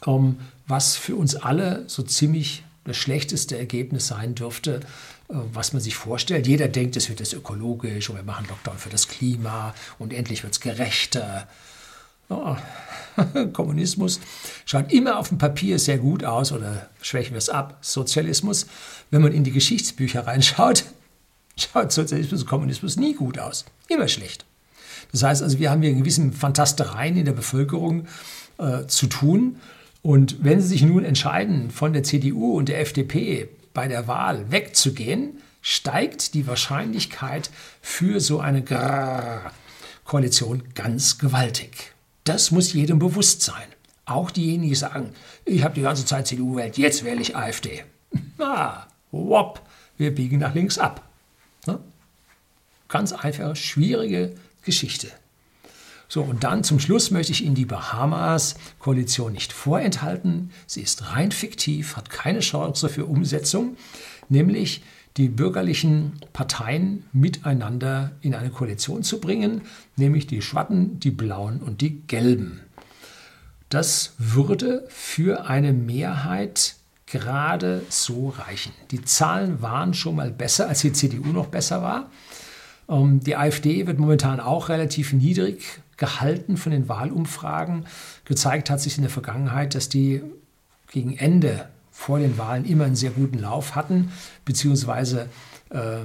ähm, 0.07 0.39
was 0.67 0.97
für 0.97 1.17
uns 1.17 1.37
alle 1.37 1.85
so 1.87 2.03
ziemlich 2.03 2.65
das 2.85 2.97
schlechteste 2.97 3.57
Ergebnis 3.57 4.09
sein 4.09 4.35
dürfte, 4.35 4.81
was 5.29 5.73
man 5.73 5.81
sich 5.81 5.95
vorstellt. 5.95 6.47
Jeder 6.47 6.69
denkt, 6.69 6.97
es 6.97 7.09
wird 7.09 7.21
jetzt 7.21 7.33
ökologisch 7.33 8.11
und 8.11 8.17
wir 8.17 8.23
machen 8.23 8.47
Lockdown 8.49 8.79
für 8.79 8.91
das 8.91 9.09
Klima 9.09 9.75
und 9.99 10.13
endlich 10.13 10.43
wird 10.43 10.53
es 10.53 10.61
gerechter. 10.61 11.49
Oh, 12.29 12.57
Kommunismus 13.53 14.21
schaut 14.65 14.93
immer 14.93 15.19
auf 15.19 15.29
dem 15.29 15.39
Papier 15.39 15.79
sehr 15.79 15.99
gut 15.99 16.25
aus 16.25 16.53
oder 16.53 16.89
schwächen 17.01 17.33
wir 17.33 17.39
es 17.39 17.49
ab. 17.49 17.79
Sozialismus, 17.81 18.67
wenn 19.11 19.23
man 19.23 19.33
in 19.33 19.45
die 19.45 19.53
Geschichtsbücher 19.53 20.27
reinschaut, 20.27 20.85
schaut 21.57 21.93
Sozialismus 21.93 22.43
und 22.43 22.49
Kommunismus 22.49 22.97
nie 22.97 23.15
gut 23.15 23.39
aus. 23.39 23.65
Immer 23.89 24.09
schlecht. 24.09 24.45
Das 25.13 25.23
heißt 25.23 25.43
also, 25.43 25.59
wir 25.59 25.71
haben 25.71 25.83
hier 25.83 25.93
gewissen 25.93 26.33
Fantastereien 26.33 27.17
in 27.17 27.27
der 27.27 27.33
Bevölkerung 27.33 28.07
äh, 28.59 28.87
zu 28.87 29.07
tun. 29.07 29.57
Und 30.01 30.43
wenn 30.43 30.61
Sie 30.61 30.69
sich 30.69 30.83
nun 30.83 31.05
entscheiden, 31.05 31.71
von 31.71 31.93
der 31.93 32.03
CDU 32.03 32.57
und 32.57 32.69
der 32.69 32.81
FDP 32.81 33.49
bei 33.75 33.89
der 33.89 34.07
Wahl 34.07 34.51
wegzugehen, 34.51 35.43
steigt 35.61 36.35
die 36.35 36.47
Wahrscheinlichkeit 36.47 37.51
für 37.81 38.21
so 38.21 38.41
eine 38.41 38.63
Grrr 38.63 39.53
Koalition 40.05 40.63
ganz 40.75 41.19
gewaltig. 41.19 41.95
Das 42.25 42.51
muss 42.51 42.73
jedem 42.73 42.99
bewusst 42.99 43.43
sein. 43.43 43.65
Auch 44.05 44.31
diejenigen, 44.31 44.69
die 44.71 44.75
sagen, 44.75 45.15
ich 45.45 45.63
habe 45.63 45.75
die 45.75 45.83
ganze 45.83 46.05
Zeit 46.05 46.27
CDU 46.27 46.53
gewählt, 46.53 46.77
jetzt 46.77 47.05
wähle 47.05 47.21
ich 47.21 47.37
AfD. 47.37 47.85
Ah, 48.39 48.87
wop, 49.13 49.63
wir 49.97 50.15
biegen 50.15 50.41
nach 50.41 50.55
links 50.55 50.79
ab. 50.79 51.09
Ne? 51.67 51.79
Ganz 52.89 53.13
einfach, 53.13 53.55
schwierige 53.57 54.35
Geschichte. 54.65 55.09
So, 56.13 56.21
und 56.21 56.45
dann 56.45 56.63
zum 56.63 56.79
Schluss 56.79 57.11
möchte 57.11 57.33
ich 57.33 57.43
Ihnen 57.43 57.55
die 57.55 57.65
Bahamas-Koalition 57.65 59.33
nicht 59.33 59.51
vorenthalten. 59.51 60.51
Sie 60.67 60.83
ist 60.83 61.15
rein 61.15 61.33
fiktiv, 61.33 61.97
hat 61.97 62.11
keine 62.11 62.41
Chance 62.41 62.91
für 62.91 63.07
Umsetzung, 63.07 63.79
nämlich 64.29 64.83
die 65.17 65.29
bürgerlichen 65.29 66.21
Parteien 66.35 67.05
miteinander 67.15 68.13
in 68.21 68.35
eine 68.35 68.51
Koalition 68.51 69.03
zu 69.03 69.21
bringen, 69.21 69.63
nämlich 69.97 70.27
die 70.27 70.43
Schwatten, 70.43 71.01
die 71.01 71.13
Blauen 71.13 71.63
und 71.63 71.81
die 71.81 72.03
Gelben. 72.03 72.61
Das 73.71 74.13
würde 74.19 74.85
für 74.91 75.47
eine 75.47 75.73
Mehrheit 75.73 76.75
gerade 77.07 77.87
so 77.89 78.29
reichen. 78.29 78.75
Die 78.91 79.03
Zahlen 79.03 79.63
waren 79.63 79.95
schon 79.95 80.17
mal 80.17 80.31
besser, 80.31 80.69
als 80.69 80.83
die 80.83 80.93
CDU 80.93 81.29
noch 81.29 81.47
besser 81.47 81.81
war. 81.81 82.11
Ähm, 82.87 83.21
die 83.21 83.35
AfD 83.35 83.87
wird 83.87 83.99
momentan 83.99 84.41
auch 84.41 84.69
relativ 84.69 85.15
niedrig 85.15 85.81
gehalten 86.03 86.57
von 86.57 86.73
den 86.73 86.89
Wahlumfragen. 86.89 87.87
Gezeigt 88.25 88.71
hat 88.71 88.81
sich 88.81 88.97
in 88.97 89.03
der 89.03 89.11
Vergangenheit, 89.11 89.77
dass 89.77 89.89
die 89.89 90.21
gegen 90.91 91.17
Ende 91.17 91.69
vor 91.93 92.19
den 92.19 92.37
Wahlen 92.39 92.65
immer 92.65 92.87
einen 92.87 92.97
sehr 92.97 93.13
guten 93.13 93.39
Lauf 93.39 93.77
hatten, 93.77 94.11
beziehungsweise 94.45 95.29
äh, 95.71 95.99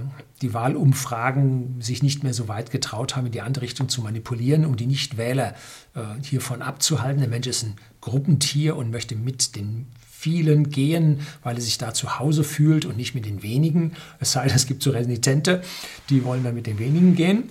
die 0.43 0.53
Wahlumfragen 0.53 1.81
sich 1.81 2.03
nicht 2.03 2.23
mehr 2.23 2.35
so 2.35 2.47
weit 2.47 2.69
getraut 2.69 3.15
haben, 3.15 3.25
in 3.25 3.31
die 3.31 3.41
andere 3.41 3.63
Richtung 3.63 3.89
zu 3.89 4.03
manipulieren, 4.03 4.67
um 4.67 4.75
die 4.75 4.85
Nichtwähler 4.85 5.55
äh, 5.95 6.01
hiervon 6.21 6.61
abzuhalten. 6.61 7.19
Der 7.19 7.29
Mensch 7.29 7.47
ist 7.47 7.63
ein 7.63 7.73
Gruppentier 7.99 8.75
und 8.75 8.91
möchte 8.91 9.15
mit 9.15 9.55
den 9.55 9.87
vielen 10.11 10.69
gehen, 10.69 11.21
weil 11.41 11.55
er 11.55 11.61
sich 11.61 11.79
da 11.79 11.95
zu 11.95 12.19
Hause 12.19 12.43
fühlt 12.43 12.85
und 12.85 12.97
nicht 12.97 13.15
mit 13.15 13.25
den 13.25 13.41
wenigen. 13.41 13.93
Es 14.19 14.33
sei 14.33 14.45
denn, 14.45 14.55
es 14.55 14.67
gibt 14.67 14.83
so 14.83 14.91
Renitente, 14.91 15.63
die 16.11 16.23
wollen 16.23 16.43
dann 16.43 16.53
mit 16.53 16.67
den 16.67 16.77
wenigen 16.77 17.15
gehen. 17.15 17.49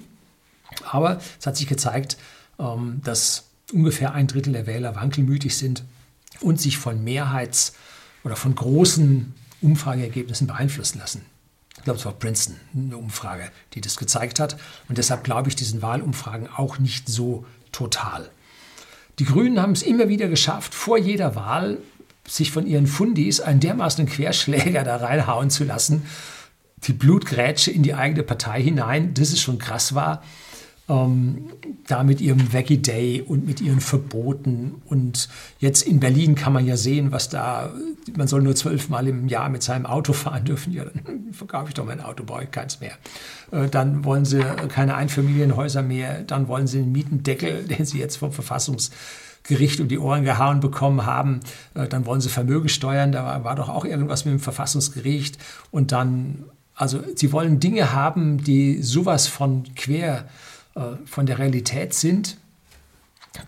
Aber 0.85 1.20
es 1.38 1.46
hat 1.46 1.56
sich 1.56 1.66
gezeigt, 1.66 2.16
dass 2.58 3.44
ungefähr 3.72 4.14
ein 4.14 4.26
Drittel 4.26 4.52
der 4.52 4.66
Wähler 4.66 4.94
wankelmütig 4.94 5.56
sind 5.56 5.84
und 6.40 6.60
sich 6.60 6.78
von 6.78 7.02
Mehrheits- 7.02 7.74
oder 8.24 8.36
von 8.36 8.54
großen 8.54 9.34
Umfrageergebnissen 9.60 10.46
beeinflussen 10.46 10.98
lassen. 10.98 11.22
Ich 11.76 11.84
glaube, 11.84 11.98
es 11.98 12.04
war 12.04 12.12
Princeton, 12.12 12.56
eine 12.74 12.96
Umfrage, 12.96 13.50
die 13.74 13.80
das 13.80 13.96
gezeigt 13.96 14.40
hat. 14.40 14.56
Und 14.88 14.98
deshalb 14.98 15.24
glaube 15.24 15.48
ich 15.48 15.56
diesen 15.56 15.82
Wahlumfragen 15.82 16.48
auch 16.48 16.78
nicht 16.78 17.08
so 17.08 17.44
total. 17.72 18.28
Die 19.18 19.24
Grünen 19.24 19.60
haben 19.60 19.72
es 19.72 19.82
immer 19.82 20.08
wieder 20.08 20.28
geschafft, 20.28 20.74
vor 20.74 20.98
jeder 20.98 21.34
Wahl 21.36 21.78
sich 22.26 22.50
von 22.50 22.66
ihren 22.66 22.86
Fundis 22.86 23.40
einen 23.40 23.60
dermaßen 23.60 24.06
Querschläger 24.06 24.82
da 24.84 24.96
reinhauen 24.96 25.50
zu 25.50 25.64
lassen, 25.64 26.06
die 26.78 26.92
Blutgrätsche 26.92 27.70
in 27.70 27.82
die 27.82 27.94
eigene 27.94 28.22
Partei 28.22 28.62
hinein, 28.62 29.14
das 29.14 29.30
ist 29.30 29.40
schon 29.40 29.58
krass 29.58 29.94
war 29.94 30.22
ähm, 30.88 31.51
da 31.87 32.05
mit 32.05 32.20
ihrem 32.20 32.53
Veggie 32.53 32.79
Day 32.79 33.22
und 33.22 33.46
mit 33.46 33.61
ihren 33.61 33.81
Verboten. 33.81 34.83
Und 34.87 35.29
jetzt 35.59 35.83
in 35.83 36.01
Berlin 36.01 36.35
kann 36.35 36.53
man 36.53 36.64
ja 36.64 36.77
sehen, 36.77 37.12
was 37.12 37.29
da, 37.29 37.72
man 38.16 38.29
soll 38.29 38.42
nur 38.42 38.55
zwölfmal 38.55 39.09
im 39.09 39.29
Jahr 39.29 39.49
mit 39.49 39.62
seinem 39.62 39.87
Auto 39.87 40.12
fahren 40.12 40.44
dürfen. 40.44 40.72
Ja, 40.72 40.85
dann 40.85 41.29
verkaufe 41.33 41.68
ich 41.68 41.75
doch 41.75 41.85
mein 41.85 42.01
Auto, 42.01 42.25
brauche 42.25 42.44
ich 42.44 42.51
keins 42.51 42.81
mehr. 42.81 42.92
Äh, 43.51 43.68
dann 43.68 44.05
wollen 44.05 44.25
sie 44.25 44.40
keine 44.68 44.94
Einfamilienhäuser 44.94 45.83
mehr, 45.83 46.22
dann 46.22 46.49
wollen 46.49 46.66
sie 46.66 46.79
einen 46.79 46.92
Mietendeckel, 46.92 47.64
den 47.68 47.85
sie 47.85 47.99
jetzt 47.99 48.16
vom 48.16 48.33
Verfassungsgericht 48.33 49.81
um 49.81 49.88
die 49.88 49.99
Ohren 49.99 50.25
gehauen 50.25 50.61
bekommen 50.61 51.05
haben. 51.05 51.40
Äh, 51.75 51.88
dann 51.88 52.07
wollen 52.07 52.20
sie 52.20 52.29
Vermögen 52.29 52.68
steuern, 52.68 53.11
da 53.11 53.25
war, 53.25 53.44
war 53.44 53.57
doch 53.57 53.68
auch 53.68 53.85
irgendwas 53.85 54.25
mit 54.25 54.35
dem 54.35 54.40
Verfassungsgericht. 54.40 55.38
Und 55.72 55.90
dann, 55.90 56.44
also 56.77 57.03
sie 57.16 57.33
wollen 57.33 57.59
Dinge 57.59 57.92
haben, 57.92 58.38
die 58.44 58.83
sowas 58.83 59.27
von 59.27 59.64
quer 59.75 60.27
von 61.06 61.26
der 61.26 61.38
Realität 61.38 61.94
sind, 61.94 62.36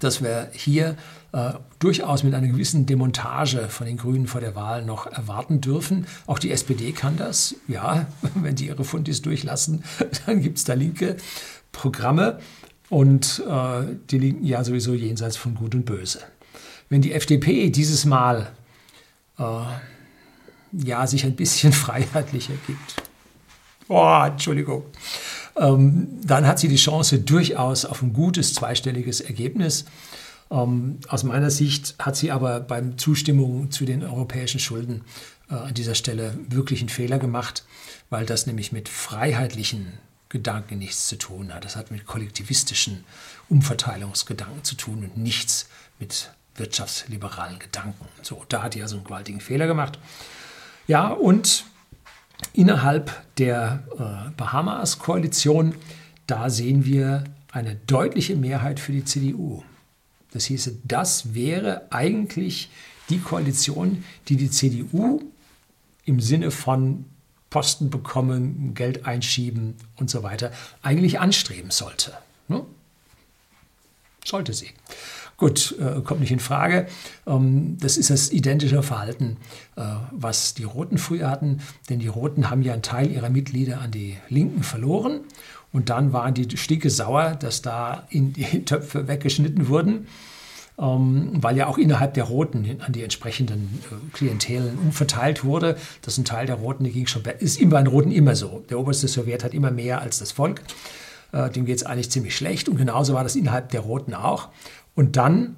dass 0.01 0.23
wir 0.23 0.51
hier 0.53 0.97
äh, 1.33 1.53
durchaus 1.79 2.23
mit 2.23 2.35
einer 2.35 2.47
gewissen 2.47 2.87
Demontage 2.87 3.69
von 3.69 3.87
den 3.87 3.97
Grünen 3.97 4.27
vor 4.27 4.41
der 4.41 4.55
Wahl 4.55 4.85
noch 4.85 5.07
erwarten 5.07 5.61
dürfen. 5.61 6.07
Auch 6.27 6.39
die 6.39 6.51
SPD 6.51 6.93
kann 6.93 7.17
das. 7.17 7.55
Ja, 7.67 8.07
wenn 8.35 8.55
die 8.55 8.69
ihre 8.69 8.85
Fundis 8.85 9.23
durchlassen, 9.23 9.85
dann 10.27 10.41
gibt 10.41 10.59
es 10.59 10.65
da 10.65 10.75
linke 10.75 11.17
Programme 11.73 12.39
und 12.89 13.43
äh, 13.47 13.95
die 14.11 14.19
Linken 14.19 14.45
ja 14.47 14.65
sowieso 14.65 14.95
jenseits 14.95 15.37
von 15.37 15.55
Gut 15.55 15.75
und 15.75 15.85
Böse. 15.85 16.21
Wenn 16.89 17.03
die 17.03 17.13
FDP 17.13 17.69
dieses 17.69 18.07
Mal 18.07 18.51
äh, 19.39 19.43
ja, 20.73 21.07
sich 21.07 21.25
ein 21.25 21.37
bisschen 21.37 21.73
freiheitlicher 21.75 22.55
gibt, 22.67 23.03
oh, 23.89 24.23
Entschuldigung, 24.25 24.85
dann 25.59 26.47
hat 26.47 26.59
sie 26.59 26.69
die 26.69 26.77
Chance 26.77 27.19
durchaus 27.19 27.85
auf 27.85 28.03
ein 28.03 28.13
gutes 28.13 28.55
zweistelliges 28.55 29.21
Ergebnis. 29.21 29.87
Ähm, 30.51 30.99
aus 31.09 31.25
meiner 31.25 31.51
Sicht 31.51 31.95
hat 31.99 32.17
sie 32.17 32.31
aber 32.31 32.61
beim 32.61 32.97
Zustimmung 32.97 33.71
zu 33.71 33.85
den 33.85 34.03
europäischen 34.03 34.61
Schulden 34.61 35.03
äh, 35.51 35.55
an 35.55 35.75
dieser 35.75 35.95
Stelle 35.95 36.39
wirklich 36.49 36.81
einen 36.81 36.89
Fehler 36.89 37.19
gemacht, 37.19 37.65
weil 38.11 38.25
das 38.25 38.47
nämlich 38.47 38.73
mit 38.73 38.89
freiheitlichen 38.89 39.95
Gedanken 40.29 40.79
nichts 40.79 41.09
zu 41.09 41.17
tun 41.17 41.53
hat. 41.53 41.65
Das 41.65 41.77
hat 41.77 41.91
mit 41.91 42.07
kollektivistischen 42.07 43.05
Umverteilungsgedanken 43.49 44.65
zu 44.65 44.75
tun 44.75 45.03
und 45.05 45.17
nichts 45.17 45.69
mit 45.99 46.31
wirtschaftsliberalen 46.55 47.59
Gedanken. 47.59 48.07
So, 48.23 48.45
da 48.49 48.63
hat 48.63 48.75
sie 48.75 48.83
also 48.83 48.97
einen 48.97 49.05
gewaltigen 49.05 49.41
Fehler 49.41 49.67
gemacht. 49.67 49.99
Ja, 50.87 51.09
und 51.09 51.65
Innerhalb 52.53 53.23
der 53.37 53.85
äh, 53.99 54.31
Bahamas-Koalition, 54.37 55.75
da 56.27 56.51
sehen 56.51 56.85
wir 56.85 57.25
eine 57.53 57.77
deutliche 57.87 58.37
Mehrheit 58.37 58.81
für 58.81 58.93
die 58.93 59.05
CDU. 59.05 59.63
Das 60.33 60.45
hieße, 60.45 60.77
das 60.85 61.35
wäre 61.35 61.87
eigentlich 61.91 62.71
die 63.09 63.19
Koalition, 63.19 64.05
die 64.29 64.37
die 64.37 64.51
CDU 64.51 65.23
im 66.05 66.21
Sinne 66.21 66.51
von 66.51 67.07
Posten 67.51 67.91
bekommen, 67.91 68.75
Geld 68.75 69.07
einschieben 69.07 69.75
und 69.97 70.11
so 70.11 70.23
weiter 70.23 70.53
eigentlich 70.83 71.19
anstreben 71.19 71.71
sollte. 71.71 72.13
Ne? 72.49 72.65
Sollte 74.25 74.53
sie. 74.53 74.71
Gut, 75.39 75.77
äh, 75.79 76.01
kommt 76.01 76.21
nicht 76.21 76.33
in 76.33 76.41
Frage. 76.41 76.89
Ähm, 77.25 77.79
das 77.81 77.97
ist 77.97 78.11
das 78.11 78.33
identische 78.33 78.83
Verhalten, 78.83 79.37
äh, 79.77 79.83
was 80.11 80.55
die 80.55 80.65
Roten 80.65 80.99
früher 80.99 81.31
hatten, 81.31 81.61
denn 81.89 82.01
die 82.01 82.09
Roten 82.09 82.51
haben 82.51 82.63
ja 82.63 82.73
einen 82.73 82.83
Teil 82.83 83.13
ihrer 83.13 83.31
Mitglieder 83.31 83.81
an 83.81 83.93
die 83.93 84.17
Linken 84.29 84.65
verloren 84.65 85.21
und 85.73 85.91
dann 85.91 86.13
waren 86.13 86.35
die 86.35 86.57
sticke 86.57 86.91
sauer, 86.91 87.37
dass 87.37 87.63
da 87.63 88.09
in 88.11 88.33
die 88.33 88.43
Töpfe 88.65 89.07
weggeschnitten 89.07 89.69
wurden. 89.69 90.09
Ähm, 90.77 91.31
weil 91.35 91.57
ja 91.57 91.67
auch 91.67 91.77
innerhalb 91.77 92.15
der 92.15 92.23
Roten 92.25 92.81
an 92.81 92.93
die 92.93 93.03
entsprechenden 93.03 93.81
äh, 93.91 94.17
Klientelen 94.17 94.79
umverteilt 94.79 95.45
wurde. 95.45 95.77
Das 96.03 96.15
ist 96.15 96.19
ein 96.19 96.25
Teil 96.25 96.47
der 96.47 96.55
Roten, 96.57 96.85
die 96.85 96.93
ging 96.93 97.09
schon, 97.09 97.23
ist 97.41 97.61
immer 97.61 97.73
bei 97.73 97.83
den 97.83 97.89
Roten 97.89 98.13
immer 98.13 98.37
so. 98.37 98.65
Der 98.71 98.79
oberste 98.79 99.09
Sowjet 99.09 99.43
hat 99.43 99.55
immer 99.55 99.73
mehr 99.73 100.01
als 100.01 100.19
das 100.19 100.31
Volk. 100.31 100.63
Äh, 101.33 101.51
dem 101.51 101.65
geht 101.65 101.79
es 101.79 101.83
eigentlich 101.83 102.11
ziemlich 102.11 102.37
schlecht. 102.37 102.69
Und 102.69 102.77
genauso 102.77 103.15
war 103.15 103.25
das 103.25 103.35
innerhalb 103.35 103.71
der 103.71 103.81
Roten 103.81 104.15
auch. 104.15 104.51
Und 104.99 105.17
dann 105.17 105.55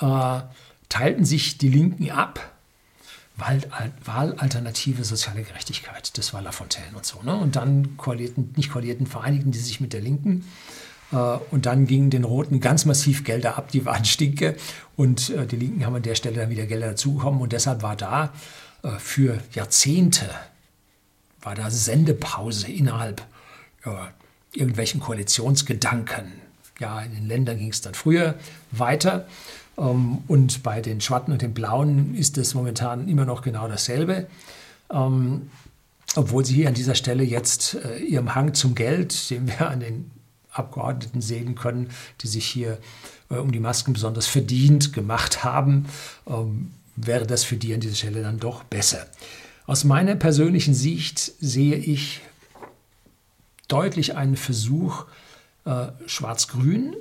äh, 0.00 0.40
teilten 0.88 1.24
sich 1.24 1.58
die 1.58 1.68
Linken 1.68 2.12
ab. 2.12 2.52
Wahlalternative 3.36 5.02
soziale 5.02 5.42
Gerechtigkeit, 5.42 6.16
das 6.16 6.32
war 6.32 6.40
Lafontaine 6.40 6.96
und 6.96 7.04
so. 7.04 7.20
Ne? 7.24 7.34
Und 7.34 7.56
dann 7.56 7.96
koalierten, 7.96 8.54
nicht 8.56 8.70
koalierten, 8.70 9.08
vereinigten 9.08 9.50
die 9.50 9.58
sich 9.58 9.80
mit 9.80 9.92
der 9.92 10.02
Linken. 10.02 10.48
Äh, 11.10 11.16
und 11.50 11.66
dann 11.66 11.88
gingen 11.88 12.10
den 12.10 12.22
Roten 12.22 12.60
ganz 12.60 12.84
massiv 12.84 13.24
Gelder 13.24 13.58
ab, 13.58 13.72
die 13.72 13.84
waren 13.86 14.04
stinke. 14.04 14.54
Und 14.94 15.30
äh, 15.30 15.48
die 15.48 15.56
Linken 15.56 15.84
haben 15.84 15.96
an 15.96 16.02
der 16.02 16.14
Stelle 16.14 16.36
dann 16.36 16.50
wieder 16.50 16.66
Gelder 16.66 16.90
dazugekommen. 16.90 17.40
Und 17.40 17.52
deshalb 17.52 17.82
war 17.82 17.96
da 17.96 18.32
äh, 18.84 18.90
für 19.00 19.40
Jahrzehnte, 19.52 20.30
war 21.42 21.56
da 21.56 21.72
Sendepause 21.72 22.70
innerhalb 22.70 23.26
irgendwelchen 24.54 25.00
Koalitionsgedanken 25.00 26.32
ja, 26.78 27.00
in 27.00 27.14
den 27.14 27.28
Ländern 27.28 27.58
ging 27.58 27.70
es 27.70 27.80
dann 27.80 27.94
früher 27.94 28.34
weiter. 28.70 29.26
Ähm, 29.78 30.18
und 30.28 30.62
bei 30.62 30.80
den 30.80 31.00
Schwarzen 31.00 31.32
und 31.32 31.42
den 31.42 31.54
Blauen 31.54 32.14
ist 32.14 32.38
es 32.38 32.54
momentan 32.54 33.08
immer 33.08 33.24
noch 33.24 33.42
genau 33.42 33.68
dasselbe. 33.68 34.26
Ähm, 34.92 35.50
obwohl 36.16 36.44
sie 36.44 36.54
hier 36.54 36.68
an 36.68 36.74
dieser 36.74 36.94
Stelle 36.94 37.24
jetzt 37.24 37.74
äh, 37.74 37.98
ihrem 37.98 38.34
Hang 38.34 38.54
zum 38.54 38.74
Geld, 38.74 39.30
den 39.30 39.48
wir 39.48 39.68
an 39.68 39.80
den 39.80 40.10
Abgeordneten 40.52 41.20
sehen 41.20 41.54
können, 41.56 41.90
die 42.20 42.28
sich 42.28 42.46
hier 42.46 42.78
äh, 43.30 43.36
um 43.36 43.50
die 43.52 43.60
Masken 43.60 43.92
besonders 43.92 44.26
verdient 44.26 44.92
gemacht 44.92 45.42
haben, 45.44 45.86
ähm, 46.26 46.70
wäre 46.96 47.26
das 47.26 47.42
für 47.42 47.56
die 47.56 47.74
an 47.74 47.80
dieser 47.80 47.96
Stelle 47.96 48.22
dann 48.22 48.38
doch 48.38 48.62
besser. 48.64 49.06
Aus 49.66 49.84
meiner 49.84 50.14
persönlichen 50.14 50.74
Sicht 50.74 51.32
sehe 51.40 51.76
ich 51.76 52.20
deutlich 53.66 54.14
einen 54.14 54.36
Versuch, 54.36 55.06
äh, 55.64 55.86
Schwarz-Grün. 56.06 56.96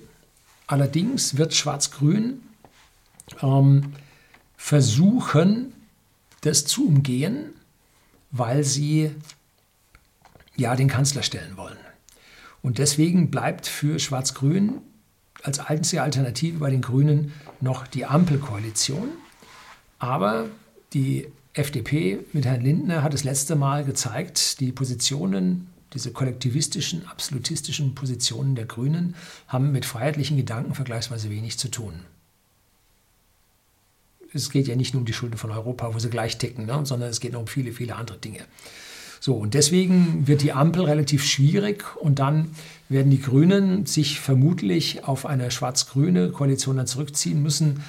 Allerdings 0.68 1.38
wird 1.38 1.54
Schwarz-Grün 1.54 2.42
ähm, 3.42 3.94
versuchen, 4.58 5.74
das 6.42 6.66
zu 6.66 6.88
umgehen, 6.88 7.52
weil 8.32 8.64
sie 8.64 9.12
ja 10.56 10.76
den 10.76 10.88
Kanzler 10.88 11.24
stellen 11.24 11.58
wollen. 11.58 11.78
Und 12.62 12.78
deswegen 12.78 13.30
bleibt 13.30 13.68
für 13.68 14.00
Schwarz-Grün 14.00 14.82
als 15.44 15.60
einzige 15.60 16.02
Alternative 16.02 16.60
bei 16.60 16.70
den 16.70 16.82
Grünen 16.82 17.34
noch 17.60 17.88
die 17.88 18.06
Ampelkoalition. 18.06 19.10
Aber 20.00 20.46
die 20.94 21.28
FDP 21.54 22.20
mit 22.34 22.46
Herrn 22.46 22.62
Lindner 22.62 23.04
hat 23.04 23.14
das 23.14 23.24
letzte 23.24 23.56
Mal 23.56 23.84
gezeigt, 23.84 24.60
die 24.60 24.72
Positionen 24.72 25.68
diese 25.94 26.12
kollektivistischen, 26.12 27.08
absolutistischen 27.08 27.96
Positionen 27.96 28.56
der 28.56 28.66
Grünen 28.66 29.16
haben 29.48 29.72
mit 29.72 29.86
freiheitlichen 29.86 30.38
Gedanken 30.38 30.74
vergleichsweise 30.74 31.30
wenig 31.30 31.58
zu 31.58 31.70
tun. 31.70 31.94
Es 34.34 34.50
geht 34.50 34.68
ja 34.68 34.76
nicht 34.76 34.94
nur 34.94 35.02
um 35.02 35.06
die 35.06 35.14
Schulden 35.14 35.38
von 35.38 35.52
Europa, 35.52 35.94
wo 35.94 36.00
sie 36.00 36.10
gleich 36.10 36.38
ticken, 36.38 36.66
ne, 36.66 36.82
sondern 36.86 37.10
es 37.10 37.20
geht 37.20 37.34
noch 37.34 37.42
um 37.42 37.48
viele, 37.48 37.72
viele 37.72 37.96
andere 37.96 38.18
Dinge. 38.18 38.40
So, 39.20 39.36
und 39.36 39.54
deswegen 39.54 40.28
wird 40.28 40.42
die 40.42 40.52
Ampel 40.52 40.84
relativ 40.84 41.24
schwierig 41.24 41.96
und 41.96 42.20
dann 42.20 42.50
werden 42.90 43.10
die 43.10 43.22
Grünen 43.22 43.86
sich 43.86 44.20
vermutlich 44.20 45.06
auf 45.06 45.26
eine 45.26 45.50
schwarz-grüne 45.50 46.32
Koalition 46.32 46.76
dann 46.76 46.88
zurückziehen 46.88 47.42
müssen 47.42 47.84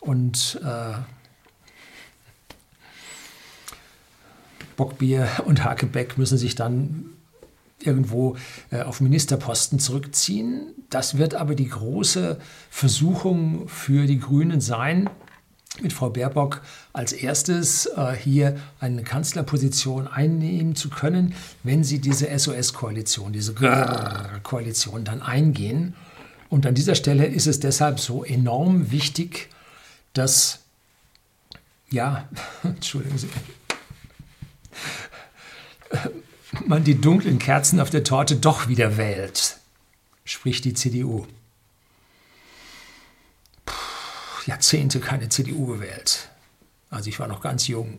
und 0.00 0.60
äh, 0.62 0.98
Bockbier 4.76 5.28
und 5.46 5.64
Hakebeck 5.64 6.18
müssen 6.18 6.38
sich 6.38 6.54
dann 6.54 7.15
irgendwo 7.78 8.36
äh, 8.70 8.82
auf 8.82 9.00
Ministerposten 9.00 9.78
zurückziehen. 9.78 10.74
Das 10.90 11.18
wird 11.18 11.34
aber 11.34 11.54
die 11.54 11.68
große 11.68 12.38
Versuchung 12.70 13.68
für 13.68 14.06
die 14.06 14.18
Grünen 14.18 14.60
sein, 14.60 15.10
mit 15.82 15.92
Frau 15.92 16.08
Baerbock 16.10 16.62
als 16.92 17.12
erstes 17.12 17.86
äh, 17.86 18.12
hier 18.14 18.56
eine 18.80 19.02
Kanzlerposition 19.02 20.08
einnehmen 20.08 20.74
zu 20.74 20.88
können, 20.88 21.34
wenn 21.62 21.84
sie 21.84 22.00
diese 22.00 22.26
SOS-Koalition, 22.36 23.32
diese 23.32 23.54
Koalition 24.42 25.04
dann 25.04 25.20
eingehen. 25.20 25.94
Und 26.48 26.64
an 26.66 26.74
dieser 26.74 26.94
Stelle 26.94 27.26
ist 27.26 27.46
es 27.46 27.60
deshalb 27.60 28.00
so 28.00 28.24
enorm 28.24 28.90
wichtig, 28.90 29.50
dass, 30.14 30.60
ja, 31.90 32.28
entschuldigen 32.62 33.18
Sie, 33.18 33.28
man 36.66 36.84
die 36.84 37.00
dunklen 37.00 37.38
Kerzen 37.38 37.80
auf 37.80 37.90
der 37.90 38.04
Torte 38.04 38.36
doch 38.36 38.68
wieder 38.68 38.96
wählt, 38.96 39.58
spricht 40.24 40.64
die 40.64 40.74
CDU. 40.74 41.26
Puh, 43.64 43.74
Jahrzehnte 44.46 45.00
keine 45.00 45.28
CDU 45.28 45.66
gewählt. 45.66 46.28
Also 46.90 47.08
ich 47.08 47.18
war 47.18 47.28
noch 47.28 47.40
ganz 47.40 47.66
jung. 47.66 47.98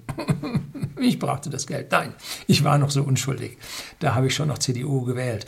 ich 1.00 1.20
brauchte 1.20 1.50
das 1.50 1.67
Geld. 1.67 1.91
Nein, 1.91 2.13
ich 2.48 2.63
war 2.63 2.78
noch 2.78 2.89
so 2.89 3.04
unschuldig. 3.04 3.58
Da 4.00 4.15
habe 4.15 4.28
ich 4.28 4.36
schon 4.36 4.48
noch 4.48 4.58
CDU 4.58 5.04
gewählt. 5.04 5.46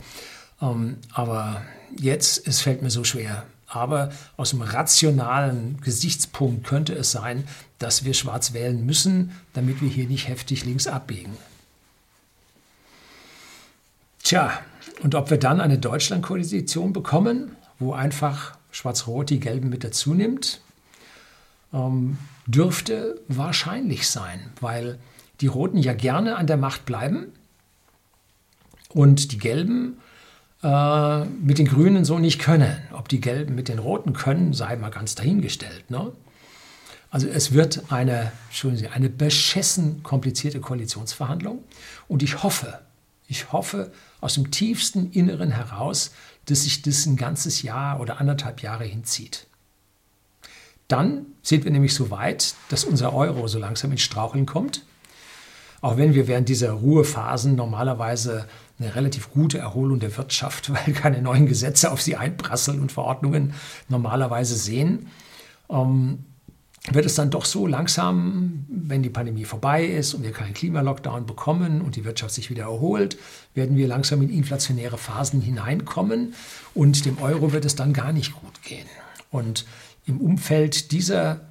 Ähm, 0.61 0.97
aber 1.13 1.61
jetzt, 1.97 2.47
es 2.47 2.61
fällt 2.61 2.81
mir 2.81 2.89
so 2.89 3.03
schwer. 3.03 3.45
Aber 3.67 4.11
aus 4.35 4.49
dem 4.49 4.61
rationalen 4.61 5.79
Gesichtspunkt 5.81 6.65
könnte 6.65 6.93
es 6.93 7.11
sein, 7.11 7.47
dass 7.77 8.03
wir 8.03 8.13
schwarz 8.13 8.53
wählen 8.53 8.85
müssen, 8.85 9.31
damit 9.53 9.81
wir 9.81 9.89
hier 9.89 10.07
nicht 10.07 10.27
heftig 10.27 10.65
links 10.65 10.87
abbiegen. 10.87 11.37
Tja, 14.29 14.59
und 15.01 15.15
ob 15.15 15.31
wir 15.31 15.39
dann 15.39 15.59
eine 15.59 15.79
Deutschlandkoalition 15.79 16.93
bekommen, 16.93 17.55
wo 17.79 17.93
einfach 17.93 18.55
Schwarz-Rot 18.69 19.31
die 19.31 19.39
Gelben 19.39 19.69
mit 19.69 19.83
dazu 19.83 20.13
nimmt, 20.13 20.61
ähm, 21.73 22.19
dürfte 22.45 23.19
wahrscheinlich 23.27 24.07
sein, 24.07 24.51
weil 24.61 24.99
die 25.41 25.47
Roten 25.47 25.79
ja 25.79 25.93
gerne 25.93 26.35
an 26.35 26.45
der 26.45 26.57
Macht 26.57 26.85
bleiben 26.85 27.33
und 28.89 29.31
die 29.31 29.39
Gelben 29.39 29.97
äh, 30.61 31.25
mit 31.25 31.57
den 31.57 31.65
Grünen 31.65 32.05
so 32.05 32.19
nicht 32.19 32.37
können. 32.37 32.77
Ob 32.91 33.09
die 33.09 33.21
Gelben 33.21 33.55
mit 33.55 33.67
den 33.67 33.79
Roten 33.79 34.13
können, 34.13 34.53
sei 34.53 34.75
mal 34.75 34.91
ganz 34.91 35.15
dahingestellt. 35.15 35.89
Ne? 35.89 36.11
Also 37.09 37.27
es 37.27 37.51
wird 37.51 37.91
eine, 37.91 38.31
Sie, 38.51 38.89
eine 38.89 39.09
beschissen 39.09 40.03
komplizierte 40.03 40.59
Koalitionsverhandlung 40.59 41.63
und 42.07 42.21
ich 42.21 42.43
hoffe, 42.43 42.81
ich 43.29 43.53
hoffe 43.53 43.91
aus 44.21 44.33
dem 44.33 44.51
tiefsten 44.51 45.11
Inneren 45.11 45.51
heraus, 45.51 46.11
dass 46.45 46.63
sich 46.63 46.81
das 46.81 47.05
ein 47.05 47.15
ganzes 47.15 47.61
Jahr 47.61 48.01
oder 48.01 48.19
anderthalb 48.19 48.61
Jahre 48.61 48.83
hinzieht. 48.83 49.45
Dann 50.87 51.27
sind 51.43 51.63
wir 51.63 51.71
nämlich 51.71 51.93
so 51.93 52.09
weit, 52.09 52.55
dass 52.69 52.83
unser 52.83 53.13
Euro 53.13 53.47
so 53.47 53.59
langsam 53.59 53.91
ins 53.91 54.01
Straucheln 54.01 54.47
kommt. 54.47 54.83
Auch 55.81 55.95
wenn 55.95 56.15
wir 56.15 56.27
während 56.27 56.49
dieser 56.49 56.71
Ruhephasen 56.71 57.55
normalerweise 57.55 58.47
eine 58.79 58.95
relativ 58.95 59.29
gute 59.29 59.59
Erholung 59.59 59.99
der 59.99 60.17
Wirtschaft, 60.17 60.73
weil 60.73 60.93
keine 60.93 61.21
neuen 61.21 61.45
Gesetze 61.45 61.91
auf 61.91 62.01
sie 62.01 62.15
einprasseln 62.15 62.81
und 62.81 62.91
Verordnungen 62.91 63.53
normalerweise 63.89 64.55
sehen, 64.55 65.07
ähm, 65.69 66.25
wird 66.91 67.05
es 67.05 67.15
dann 67.15 67.29
doch 67.29 67.45
so 67.45 67.67
langsam, 67.67 68.65
wenn 68.69 69.03
die 69.03 69.09
Pandemie 69.09 69.45
vorbei 69.45 69.85
ist 69.85 70.13
und 70.13 70.23
wir 70.23 70.31
keinen 70.31 70.53
Klimalockdown 70.53 71.25
bekommen 71.25 71.81
und 71.81 71.95
die 71.95 72.05
Wirtschaft 72.05 72.33
sich 72.33 72.49
wieder 72.49 72.63
erholt, 72.63 73.17
werden 73.53 73.77
wir 73.77 73.87
langsam 73.87 74.21
in 74.21 74.29
inflationäre 74.29 74.97
Phasen 74.97 75.41
hineinkommen 75.41 76.33
und 76.73 77.05
dem 77.05 77.21
Euro 77.21 77.51
wird 77.51 77.65
es 77.65 77.75
dann 77.75 77.93
gar 77.93 78.13
nicht 78.13 78.33
gut 78.33 78.63
gehen. 78.63 78.87
Und 79.29 79.65
im 80.05 80.19
Umfeld 80.19 80.91
dieser 80.91 81.41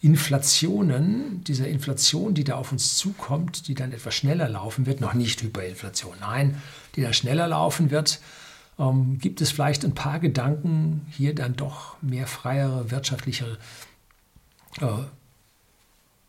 Inflationen, 0.00 1.42
dieser 1.44 1.66
Inflation, 1.66 2.34
die 2.34 2.44
da 2.44 2.56
auf 2.56 2.72
uns 2.72 2.96
zukommt, 2.96 3.68
die 3.68 3.74
dann 3.74 3.90
etwas 3.90 4.14
schneller 4.14 4.50
laufen 4.50 4.84
wird, 4.84 5.00
noch 5.00 5.14
nicht 5.14 5.40
Hyperinflation, 5.40 6.16
nein, 6.20 6.60
die 6.94 7.00
da 7.00 7.14
schneller 7.14 7.48
laufen 7.48 7.90
wird, 7.90 8.20
ähm, 8.78 9.18
gibt 9.18 9.40
es 9.40 9.50
vielleicht 9.50 9.82
ein 9.84 9.94
paar 9.94 10.18
Gedanken, 10.20 11.06
hier 11.10 11.34
dann 11.34 11.56
doch 11.56 11.96
mehr 12.02 12.26
freiere 12.26 12.90
wirtschaftliche 12.90 13.56
äh, 14.80 15.04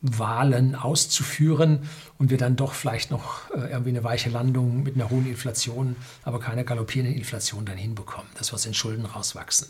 Wahlen 0.01 0.75
auszuführen 0.75 1.89
und 2.19 2.29
wir 2.29 2.37
dann 2.37 2.55
doch 2.55 2.73
vielleicht 2.73 3.09
noch 3.11 3.49
äh, 3.51 3.71
irgendwie 3.71 3.89
eine 3.89 4.03
weiche 4.03 4.29
Landung 4.29 4.83
mit 4.83 4.93
einer 4.95 5.09
hohen 5.09 5.27
Inflation, 5.27 5.95
aber 6.23 6.39
keiner 6.39 6.63
galoppierenden 6.63 7.17
Inflation 7.17 7.65
dann 7.65 7.77
hinbekommen, 7.77 8.29
dass 8.37 8.51
wir 8.51 8.55
aus 8.55 8.63
den 8.63 8.73
Schulden 8.73 9.05
rauswachsen. 9.05 9.67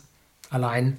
Allein 0.50 0.98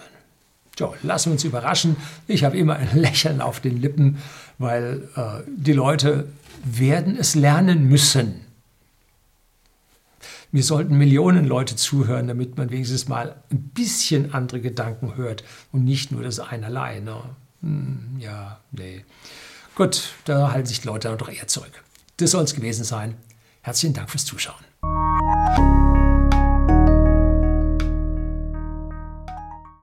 So, 0.80 0.96
lassen 1.04 1.30
wir 1.30 1.34
uns 1.34 1.44
überraschen. 1.44 1.98
Ich 2.28 2.46
habe 2.46 2.58
immer 2.58 2.78
ein 2.78 2.90
Lächeln 2.96 3.42
auf 3.42 3.60
den 3.60 3.82
Lippen, 3.82 4.20
weil 4.58 5.10
äh, 5.16 5.44
die 5.48 5.74
Leute 5.74 6.28
werden 6.64 7.18
es 7.18 7.36
lernen 7.36 7.90
müssen. 7.90 8.51
Mir 10.54 10.64
sollten 10.64 10.98
Millionen 10.98 11.46
Leute 11.46 11.78
zuhören, 11.78 12.28
damit 12.28 12.58
man 12.58 12.72
wenigstens 12.72 13.08
mal 13.08 13.42
ein 13.52 13.70
bisschen 13.70 14.34
andere 14.34 14.60
Gedanken 14.60 15.16
hört 15.16 15.46
und 15.72 15.86
nicht 15.86 16.12
nur 16.12 16.24
das 16.24 16.42
einerlei. 16.42 17.00
Ne? 17.00 17.16
Hm, 17.62 18.18
ja, 18.20 18.60
nee. 18.72 19.06
Gut, 19.76 20.14
da 20.26 20.52
halten 20.52 20.68
sich 20.68 20.82
die 20.82 20.88
Leute 20.88 21.08
dann 21.08 21.18
doch 21.18 21.30
eher 21.30 21.48
zurück. 21.48 21.72
Das 22.18 22.32
soll 22.32 22.44
es 22.44 22.54
gewesen 22.54 22.84
sein. 22.84 23.16
Herzlichen 23.62 23.94
Dank 23.94 24.10
fürs 24.10 24.26
Zuschauen. 24.26 25.91